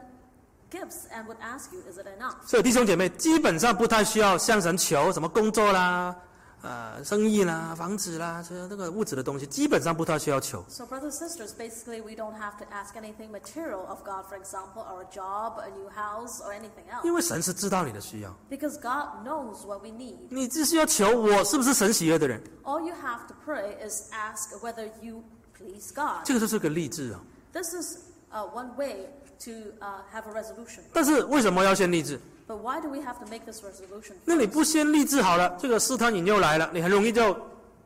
[0.70, 2.34] gifts and would ask you, is it enough?
[2.46, 6.16] 所以弟兄姐妹基本上不太需要向神求什么工作啦、
[6.62, 10.64] 呃生意啦、房子啦，这这个物质的东西，基本上不太需要求。
[10.68, 14.36] So, brothers and sisters, basically, we don't have to ask anything material of God, for
[14.36, 17.14] example, or a job, a new house, or anything 因 else.
[17.14, 20.16] 为神是知道你的需要， Because God knows what we need.
[20.30, 25.22] 你只需要求我是不是神喜悦的人， All you have to pray is ask whether you
[25.56, 26.24] please God.
[26.24, 27.20] 这个就是个励志啊。
[27.52, 27.98] This is
[28.32, 29.06] uh, one way
[29.40, 30.80] to uh, have a resolution.
[30.92, 32.18] 但是为什么要先励志？
[32.46, 34.14] But why do we have to make this resolution?
[34.24, 34.50] 那你 first?
[34.50, 37.36] 不先励志好了，这个试探引诱来了，你很容易就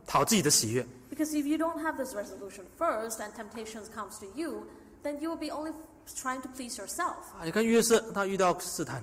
[0.07, 0.85] 讨自己的喜悦。
[1.11, 4.67] Because if you don't have this resolution first and temptations comes to you,
[5.03, 5.73] then you will be only
[6.17, 7.15] trying to please yourself.
[7.39, 9.03] 啊，你看约瑟，他遇到试探，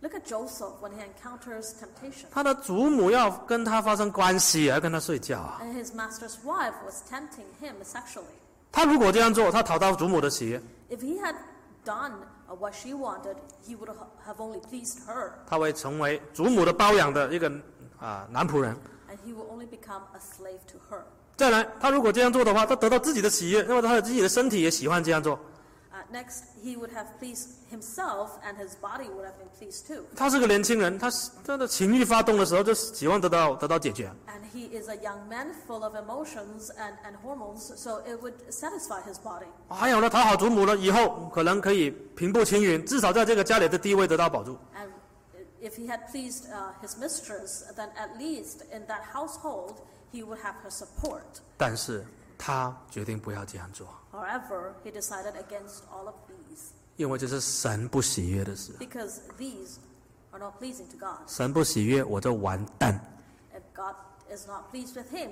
[0.00, 2.26] Look at Joseph when he encounters temptation.
[2.30, 5.60] 他的祖母要跟他发生关系，要跟他睡觉啊。
[5.62, 8.22] And his master's wife was tempting him sexually.
[8.70, 11.34] 他如果这样做，他讨到祖母的喜悦， If he had
[11.85, 12.13] done
[12.49, 13.35] uh, what she wanted,
[13.67, 17.51] he would ha- have only pleased her, 他会成为祖母的包养的一个
[17.99, 18.75] 啊男仆人。
[19.09, 21.03] and he will only become a slave to her.
[21.35, 25.39] 再来，他如果这样做的话，他得到自己的喜悦，那么他的自己的身体也喜欢这样做。
[26.12, 30.04] Uh, next, he would have pleased himself, and his body would have been pleased too.
[30.14, 31.10] 他是个年轻人，他
[31.42, 34.12] 他的情欲发动的时候，就喜欢得到得到解决。
[34.26, 38.34] And he is a young man full of emotions and, and hormones, so it would
[38.50, 39.46] satisfy his body.
[39.70, 44.58] 还有呢，讨好祖母了以后，可能可以平步青云，至少在这个家里的地位得到保住。
[44.76, 44.90] And
[45.62, 49.76] if he had pleased uh, his mistress, then at least in that household,
[50.12, 51.22] he would have her support.
[51.56, 52.04] 但是
[52.37, 56.59] 他决定不要这样做，However, he decided against all of these
[56.95, 58.73] 因为这是神不喜悦的事。
[58.79, 59.77] because these
[60.31, 61.27] are not pleasing to God.
[61.27, 62.99] 神不喜悦，我就完蛋。
[63.53, 63.95] If God
[64.35, 65.29] is not pleased with him,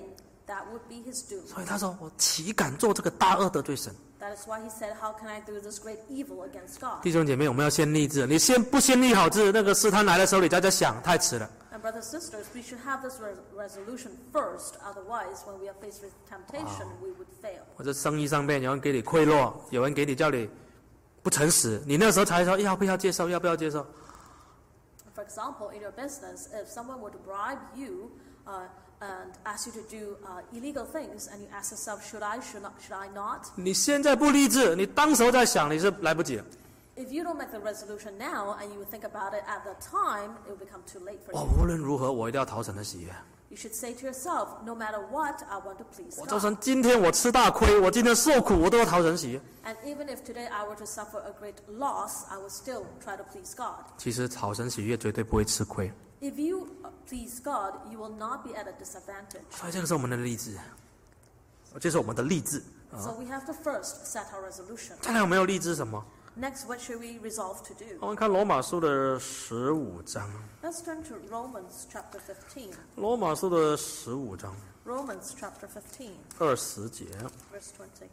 [0.47, 1.45] that would be his doom.
[1.45, 7.01] 所以他说：“我岂敢做这个大恶得罪神 That is why he said, How can I do this great evil against？” God?
[7.03, 8.27] 弟兄姐妹，我们要先立志。
[8.27, 11.49] 你先不先立好志，那个试探来的时候，你再在想，太迟了。
[11.80, 14.76] And brothers and sisters, we should have this res- resolution first.
[14.82, 17.62] Otherwise, when we are faced with temptation, we would fail.
[17.76, 20.48] 或者生意上面有人给你贿赂，有人给你叫你
[21.22, 23.84] 不诚实，你那时候才说要不要接受，要不要接受？
[25.14, 28.10] For example, in your business, if someone were to bribe you
[28.46, 28.68] uh,
[29.00, 32.62] and ask you to do uh, illegal things, and you ask yourself, should I, should
[32.62, 33.46] not, should I not?
[33.56, 36.44] 你现在不立志，你当时候在想，你是来不及了。
[37.00, 40.30] If you don't make the resolution now, and you think about it at the time,
[40.46, 43.14] it will become too late for 哦 you.，无论如何，我一定要讨神的喜悦。
[43.48, 46.40] You should say to yourself, no matter what, I want to please 我就 God.
[46.40, 49.40] 算今天我吃大亏，我今天受苦，我都要讨神喜悦。
[49.64, 53.16] And even if today I were to suffer a great loss, I would still try
[53.16, 53.84] to please God.
[53.98, 59.44] 其实讨神喜悦绝对不会吃亏， If you uh, please God, you will not be at a disadvantage.
[59.50, 60.56] 所以这个是我们的励志，
[61.78, 62.62] 这是我们的励志。
[62.98, 64.94] So we have to first set our resolution.
[65.02, 66.02] 再来，我们要励志什么？
[66.37, 67.97] Next, what should we resolve to do?
[67.99, 70.29] 我们看罗马书的十五章
[70.63, 72.71] ，Let's turn to Romans chapter fifteen.
[72.95, 74.55] 罗马书的十五章
[74.85, 76.11] Romans chapter fifteen.
[76.39, 77.05] 二十节。
[77.53, 78.07] verse twenty.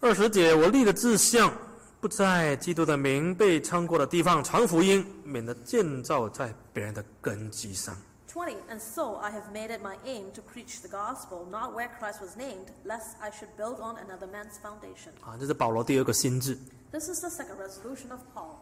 [0.00, 1.52] 二十节，我立的志向，
[2.00, 7.94] 不在基督的名被称过的地方传福音，免得建造在别人的根基上。
[8.32, 12.20] Twenty, And so I have made it my aim to preach the gospel, not where Christ
[12.20, 15.10] was named, lest I should build on another man's foundation.
[15.24, 16.56] 啊，这是保罗第二个心智。
[16.90, 18.56] This is the second resolution of Paul.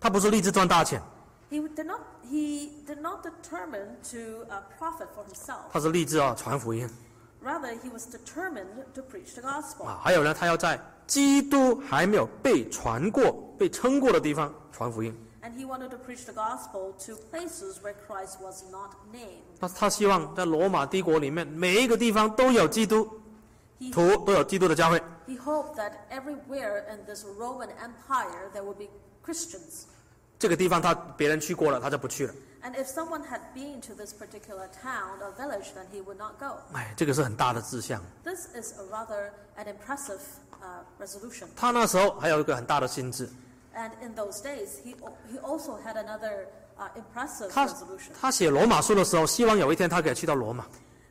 [0.00, 1.02] 他不是立志赚大钱
[1.50, 2.00] ，He did not,
[2.30, 5.70] he did not determine to uh, profit for himself.
[5.72, 6.88] 他是立志啊传福音
[7.44, 9.84] Rather, he was determined to preach the gospel.
[9.86, 10.00] 啊。
[10.02, 15.14] 还有呢，他要在基督还没有被传过、被称过的地方传福音。
[15.42, 19.42] And he wanted to preach the gospel to places where Christ was not named.
[19.60, 23.08] 他他希望在罗马帝国里面每一个地方都有基督
[23.78, 25.00] He, 徒，都有基督的教会。
[25.27, 28.89] he hoped that everywhere in this Roman Empire there would be
[29.25, 29.85] Christians.
[30.39, 32.33] 这个地方他别人去过了，他就不去了。
[32.63, 36.39] And if someone had been to this particular town or village, then he would not
[36.39, 36.57] go.
[36.73, 38.01] 哎，这个是很大的志向。
[38.23, 40.19] This is a rather an impressive
[40.61, 41.47] uh, resolution.
[41.55, 43.27] 他那时候还有一个很大的心智，
[43.75, 48.11] And in those days, he, al- he also had another uh, impressive 他 resolution.
[48.19, 50.65] 他写罗马书的时候，希望有一天他可以去到罗马，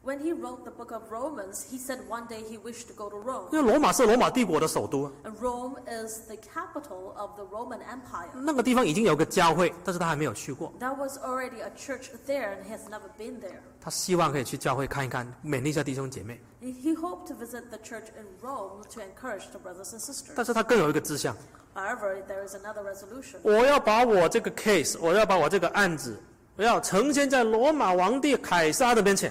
[0.04, 3.10] When he wrote the book of Romans, he said one day he wished to go
[3.10, 3.48] to Rome.
[3.52, 8.30] 因为罗马是罗马帝国的首都啊， And Rome is the capital of the Roman Empire.
[8.32, 10.72] 那个地方已经有个教会，但是他还没有去过。
[10.80, 13.60] There was already a church there and he has never been there.
[13.78, 16.40] 他希望可以去教会看一看，勉励一下弟兄姐妹。
[16.62, 20.32] He he hoped to visit the church in Rome to encourage the brothers and sisters.
[20.34, 21.36] 但是他更有一个志向，
[21.74, 23.36] However, there is another resolution.
[23.42, 26.18] 我要把我这个 case，我要把我这个案子，
[26.56, 29.30] 我要呈现在罗马皇帝凯撒的面前。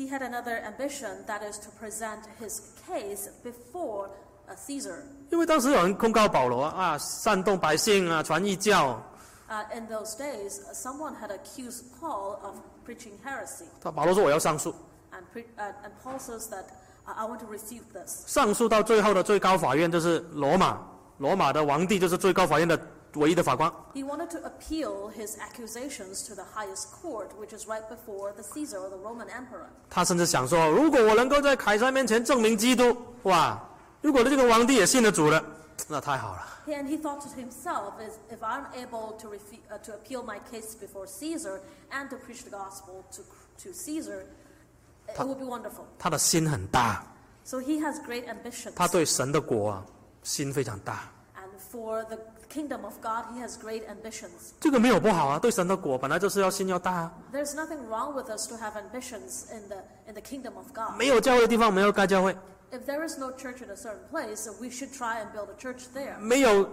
[0.00, 4.10] He had another ambition, that is to present his case before
[4.46, 5.04] uh, Caesar.
[5.30, 9.02] 因为当时有人控告保罗啊，煽动百姓啊，传异教。
[9.48, 13.64] Uh, in those days, uh, someone had accused Paul of preaching heresy.
[13.80, 14.74] 他保罗说我要上诉，
[15.12, 16.64] And, pre- uh, and Paul says that
[17.06, 18.26] uh, I want to refute this.
[18.26, 20.78] 上诉到最后的最高法院就是罗马，
[21.18, 22.78] 罗马的皇帝就是最高法院的
[23.14, 23.70] 唯一的法官。
[23.94, 28.42] He wanted to appeal his accusations to the highest court, which is right before the
[28.42, 29.66] Caesar or the Roman emperor.
[29.88, 33.58] 他甚至想说，如果我能够在凯撒面前证明基督，哇，
[34.02, 35.42] 如果这个皇帝也信了主了，
[35.88, 36.42] 那太好了。
[36.66, 40.40] And he thought to himself, is if I'm able to, refu- uh, to appeal my
[40.50, 41.60] case before Caesar
[41.92, 43.22] and to preach the gospel to,
[43.62, 44.26] to Caesar,
[45.08, 45.84] it would be wonderful.
[45.98, 47.04] 他的心很大，
[47.44, 48.72] So he has great ambitions.
[48.74, 49.84] 他对神的国啊，
[50.24, 51.04] 心非常大。
[51.70, 54.52] And for the kingdom of God, he has great ambitions.
[54.60, 57.12] 这个没有不好啊，对神的国本来就是要心要大啊。
[57.32, 59.76] There's nothing wrong with us to have ambitions in the,
[60.08, 60.96] in the kingdom of God.
[60.98, 62.34] 没有教会的地方，我们要盖教会；
[62.72, 65.56] If there is no church in a certain place, we should try and build a
[65.56, 66.18] church there.
[66.18, 66.68] 没有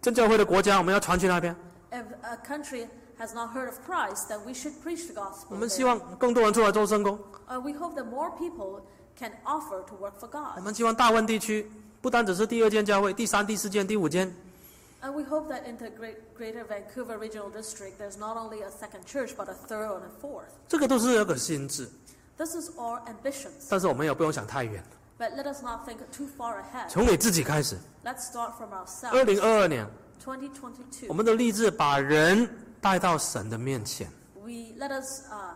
[0.00, 1.56] 真教会的国家，我们要传去那边。
[1.90, 2.86] If a country
[3.18, 5.56] has not heard of Christ, then we should preach the 我 gospel.
[5.56, 5.72] 们 there.
[5.72, 7.18] 希望更多人出来做圣工。
[7.48, 8.82] Uh, we hope that more people
[9.18, 10.62] can offer to work for 我 God.
[10.62, 11.70] 们希望大温地区
[12.06, 14.34] 不单只是第二间教会，第三、第四间、第五间，
[15.02, 18.70] And we hope that in the great, Greater Vancouver Regional District, there's not only a
[18.70, 20.52] second church, but a third and a fourth.
[20.68, 21.88] 这个都是有个心智。
[22.36, 23.66] This is our ambitions.
[23.68, 24.82] 但是我们也不用想太远，
[25.18, 26.88] But let us not think too far ahead.
[26.88, 27.76] 从你自己开始。
[28.04, 29.24] Let's start from 二 ourselves.
[29.24, 29.86] 零二二年，
[30.24, 31.06] 2022.
[31.08, 32.48] 我们的立志把人
[32.80, 34.08] 带到神的面前。
[34.44, 35.54] we let us uh,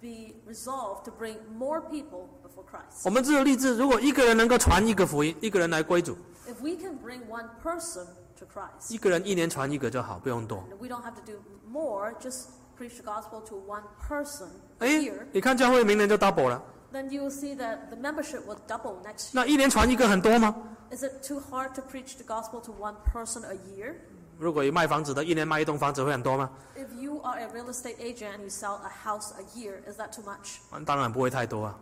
[0.00, 3.02] be resolved to bring more people before Christ.
[3.04, 6.16] 我们这个立志，如果一个人能够传一个福音，一个人来归主，
[6.46, 8.06] If we can bring one person
[8.38, 10.58] to Christ, 一个人一年传一个就好，不用多。
[10.70, 11.38] and we don't have to do
[11.70, 12.46] more, just
[12.78, 16.62] preach the gospel to one person a 哎 year,，你看教会明年就 double 了，
[16.92, 19.32] then you will see that the membership will double next year.
[19.32, 20.54] 那一年传一个很多吗？
[20.90, 23.96] Is it too hard to preach the gospel to one person a year?
[24.38, 26.48] 如果有卖房子的，一年卖一栋房子会很多吗？
[26.76, 29.98] If you are a real estate agent and you sell a house a year, is
[29.98, 30.60] that too much?
[30.86, 31.76] 当然不会太多啊。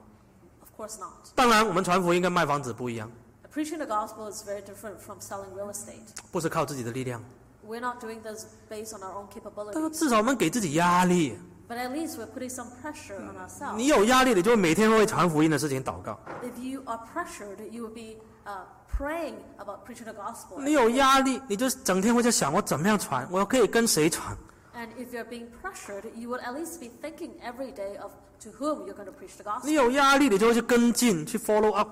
[0.82, 1.30] Of course not.
[1.36, 3.08] 当然，我们传福音跟卖房子不一样
[3.54, 6.08] ，Preaching the gospel is very different from selling real estate.
[6.32, 7.24] 不是靠自己的力量
[7.68, 10.00] ，We're not doing this based on our own 但是 capabilities.
[10.00, 11.38] 至少我们给自己压力。
[11.70, 13.76] But at least we're putting some pressure on ourselves.
[13.76, 20.64] 你有压力，你就每天为传福音的事情祷告；If you are pressured, you will be uh, praying about preaching the gospel.
[20.64, 24.36] 你有压力，你就整天会在想我怎么样传，我可以跟谁传。
[24.75, 28.87] And if you're being pressured, you would at least be thinking every day of to whom
[28.87, 29.83] you're going to preach the 你 gospel.
[29.85, 31.89] 有压力，你就会去跟进，去 follow up。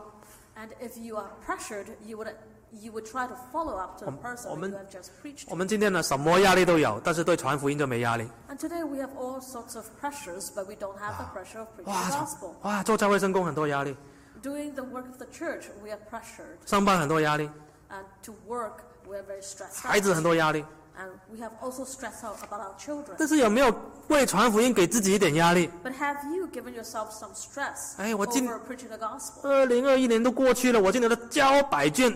[0.56, 2.32] And if you are pressured, you would
[2.70, 5.08] you would try to follow up to the person 我 that 们- you have just
[5.22, 5.56] preached 我 to.
[5.56, 8.28] 们今天呢，什么压力都有，但是对传福音就没压力。
[8.50, 11.68] And today we have all sorts of pressures, but we don't have the pressure of
[11.76, 12.54] preaching 哇 the gospel.
[12.62, 13.96] 哇，做教会生工很多压力，
[14.42, 16.58] Doing the work of the church, we are pressured.
[16.66, 17.48] 上班很多压力，
[17.90, 20.16] And to work, we are very stressed 孩子 out.
[20.16, 20.64] 很多压力。
[20.99, 23.15] And we have also stressed out about our children.
[23.17, 23.73] 但是有没有
[24.09, 29.47] 为传福音给自己一点压力？But have you given yourself some stress 哎，我今- over preaching the gospel?
[29.47, 32.11] 二零二一年都过去了，我今年都交百卷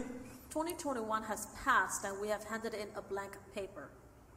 [0.53, 3.85] ，2021 has passed and we have handed in a blank paper.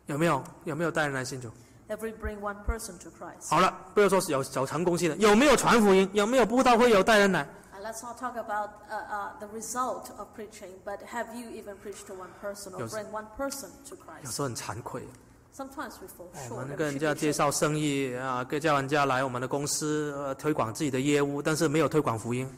[0.07, 1.49] 有没有有没有带人来信主
[1.89, 3.51] ？if we bring one person to Christ.
[3.51, 6.09] 好了，不要说是有有成功性的，有没有传福音？
[6.13, 7.49] 有没有布道会有带人来？
[7.86, 12.06] And let's not talk about uh, uh, the result of preaching, but have you even preached
[12.08, 12.92] to one person or Yes.
[12.92, 14.32] bring one person to 有 Christ?
[14.36, 15.04] 时候很惭愧，
[15.56, 16.66] Sometimes we fall 我 short.
[16.68, 17.34] 们 and 跟 we 人 should 家 be 介 ashamed.
[17.34, 22.50] 绍生意啊，跟叫人家来我们的公司呃推广自己的业务，但是没有推广福音。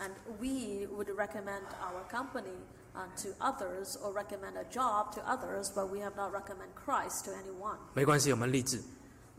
[0.00, 2.56] And we would recommend our company
[2.94, 7.24] uh, to others or recommend a job to others, but we have not recommend Christ
[7.26, 7.76] to anyone.
[7.94, 8.82] 没关系，我们立志，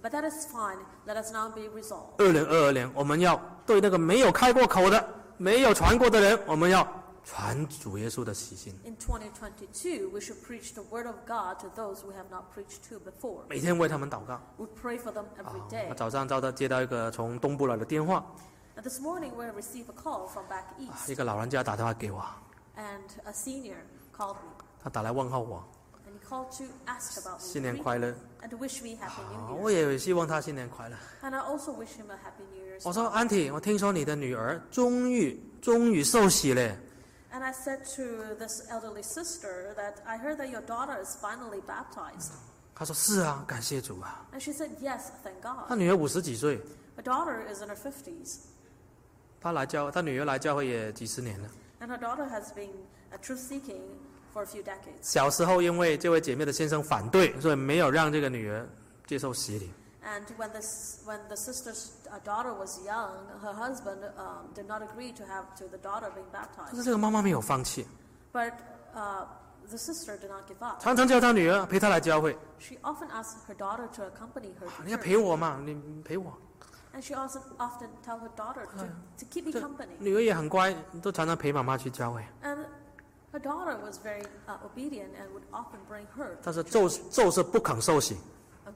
[0.04, 0.78] But that is fine.
[1.06, 2.16] Let us now be resolved.
[2.18, 5.08] 二零二二年我们要对那个没有开过口的、
[5.38, 6.88] 没有传过的人，我们要
[7.24, 12.88] 传主耶稣的喜信， In 2022, we should preach the word of God to those we have not preached
[12.90, 13.44] to before.
[13.48, 14.40] 每天为他们祷告。
[14.58, 15.86] We pray for them 啊 every，day.
[15.90, 18.26] 我早上招到接到一个从东部来的电话，
[18.76, 22.24] And this morning, we received a call from back 一 east, 个老人家打电话给我，
[22.78, 23.76] and a senior
[24.18, 24.64] called me.
[24.84, 25.64] 他打来问候我，
[26.08, 28.16] And he called to ask about 新 me 年快乐。
[28.42, 29.92] and to wish me Happy 啊 New 我 Year.
[29.92, 30.96] 也希望他新年快乐。
[31.22, 32.65] And I also wish him a Happy New Year.
[32.85, 36.77] 我说安婷，我听说你的女儿终于终于受洗了。
[37.33, 42.31] And I said to this elderly sister that I heard that your daughter is finally baptized.
[42.75, 44.27] 她说是啊，感谢主啊。
[44.33, 45.69] And she said, Yes, thank God.
[45.69, 46.61] 她女儿五十几岁
[46.97, 48.39] ，Her daughter is in her fifties.
[49.41, 51.49] 她来教，她女儿来教会也几十年了。
[51.81, 52.71] and her daughter has been
[53.13, 53.83] uh, truth seeking
[54.33, 55.03] for a few decades.
[55.03, 58.67] 小时候因为这位姐妹的先生反对，所以没有让这个女儿
[59.07, 59.71] 接受洗礼。
[60.06, 65.12] And when this, when the sister's uh, daughter was young, her husband um, did not agree
[65.14, 66.76] to have to the daughter being 但 baptized.
[66.76, 67.86] 是这个妈妈没有放弃，
[68.34, 68.54] But
[68.96, 69.26] uh,
[69.70, 70.82] the sister did not give up.
[70.82, 72.36] 常常叫她女儿陪她来教会。
[72.58, 75.22] She often asked her daughter to accompany her 你要 to 陪 church.
[75.22, 76.36] 我嘛，你陪我。
[76.96, 78.86] And she also often tell her daughter to,
[79.20, 79.96] to keep me 这 company.
[80.00, 82.26] 女儿也很乖，都常常陪妈妈去教会。
[82.44, 82.58] And
[83.32, 86.72] her daughter was very uh, obedient and would often bring her 但 to 是 the
[86.72, 87.10] 就 church.
[87.12, 88.18] 就是不肯受洗。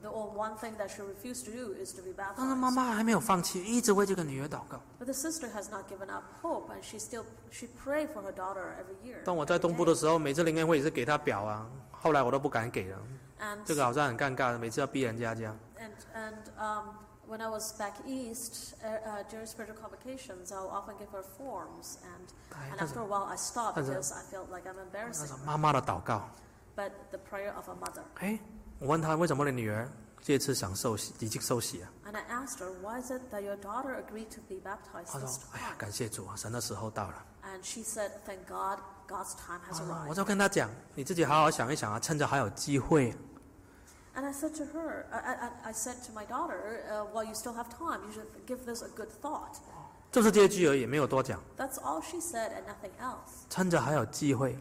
[0.00, 2.74] the only one thing that she refused to do is to be 但是妈 baptized.
[2.74, 4.80] 妈还没有放弃，一直为这个女儿祷告。
[4.98, 8.32] But the sister has not given up hope, and she still she prayed for her
[8.32, 9.22] daughter every year.
[9.24, 9.86] 当我在 every 东部 day.
[9.86, 12.98] 的时候，每次灵恩会也是给她表啊，后来我都不敢给了，
[13.40, 15.56] And 这个好像很尴尬，每次要逼人家这样。
[15.78, 16.88] and and um,
[17.28, 21.98] when I was back east uh, uh, during spiritual convocations, I'll often give her forms,
[22.02, 24.74] and 哎 and 但是 after a while I stopped 但是- because I felt like I'm
[24.74, 25.28] 那 embarrassing.
[25.28, 25.44] 是 her.
[25.44, 26.28] 妈妈的祷告。
[26.74, 28.02] But the prayer of a mother.
[28.16, 28.38] 哎，
[28.81, 29.87] 我问他为什么你女儿
[30.23, 35.41] 这次想受洗，已经受洗啊？And I asked her, why is it that your daughter agreed to be baptized 她说 this：“
[35.53, 35.75] 哎呀?
[35.77, 37.23] 感谢主啊，神的时候到了。
[37.43, 40.15] And she said, thank God, God's time has 啊我 arrived.
[40.15, 43.13] 就跟他讲，你自己好好想一想啊，趁着还有机会。
[44.15, 47.53] And I said to her, I, I, I said to my daughter, uh, while you still
[47.53, 49.57] have time, you should give this a good thought.
[50.11, 51.39] 就是这句而已，没有多讲。
[51.55, 53.45] That's all she said and nothing else.
[53.47, 54.57] 趁着还有机会，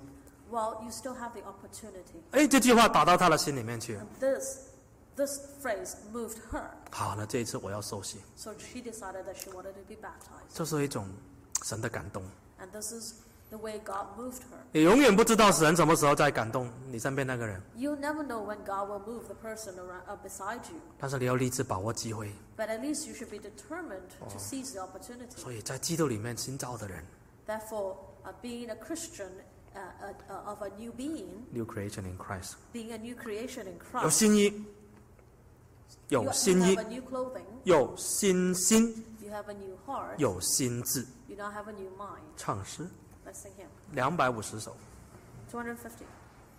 [0.51, 2.21] Well, you still have the opportunity.
[2.31, 4.01] 哎，这句话打到她的心里面去了。
[4.01, 4.59] And this,
[5.15, 6.69] this phrase moved her.
[6.91, 10.53] 好了，这一次我要受洗， So she decided that she wanted to be baptized.
[10.53, 11.07] 这是一种
[11.63, 12.23] 神的感动。
[12.59, 13.15] And this is
[13.49, 14.61] the way God moved her.
[14.71, 20.79] 你永远不知道神什么时候在感动你身边那个人， You'll never know when God will move the person around, uh, beside you.
[20.99, 22.31] 但是你要立志把握机会。
[22.55, 25.35] But at least you should be determined to seize the opportunity.
[25.35, 27.03] 所以在基督里面新造的人
[27.47, 29.29] Therefore, uh, being a Christian
[29.74, 34.64] uh, of a new being, new creation in Christ, being a new creation in Christ，有新衣，
[36.08, 36.76] 有新衣，
[37.64, 42.20] 有新心，you have a new heart, 有新智，you now have a new mind.
[42.36, 42.88] 唱诗，
[43.92, 44.76] 两百五十首
[45.50, 46.04] ，two hundred fifty。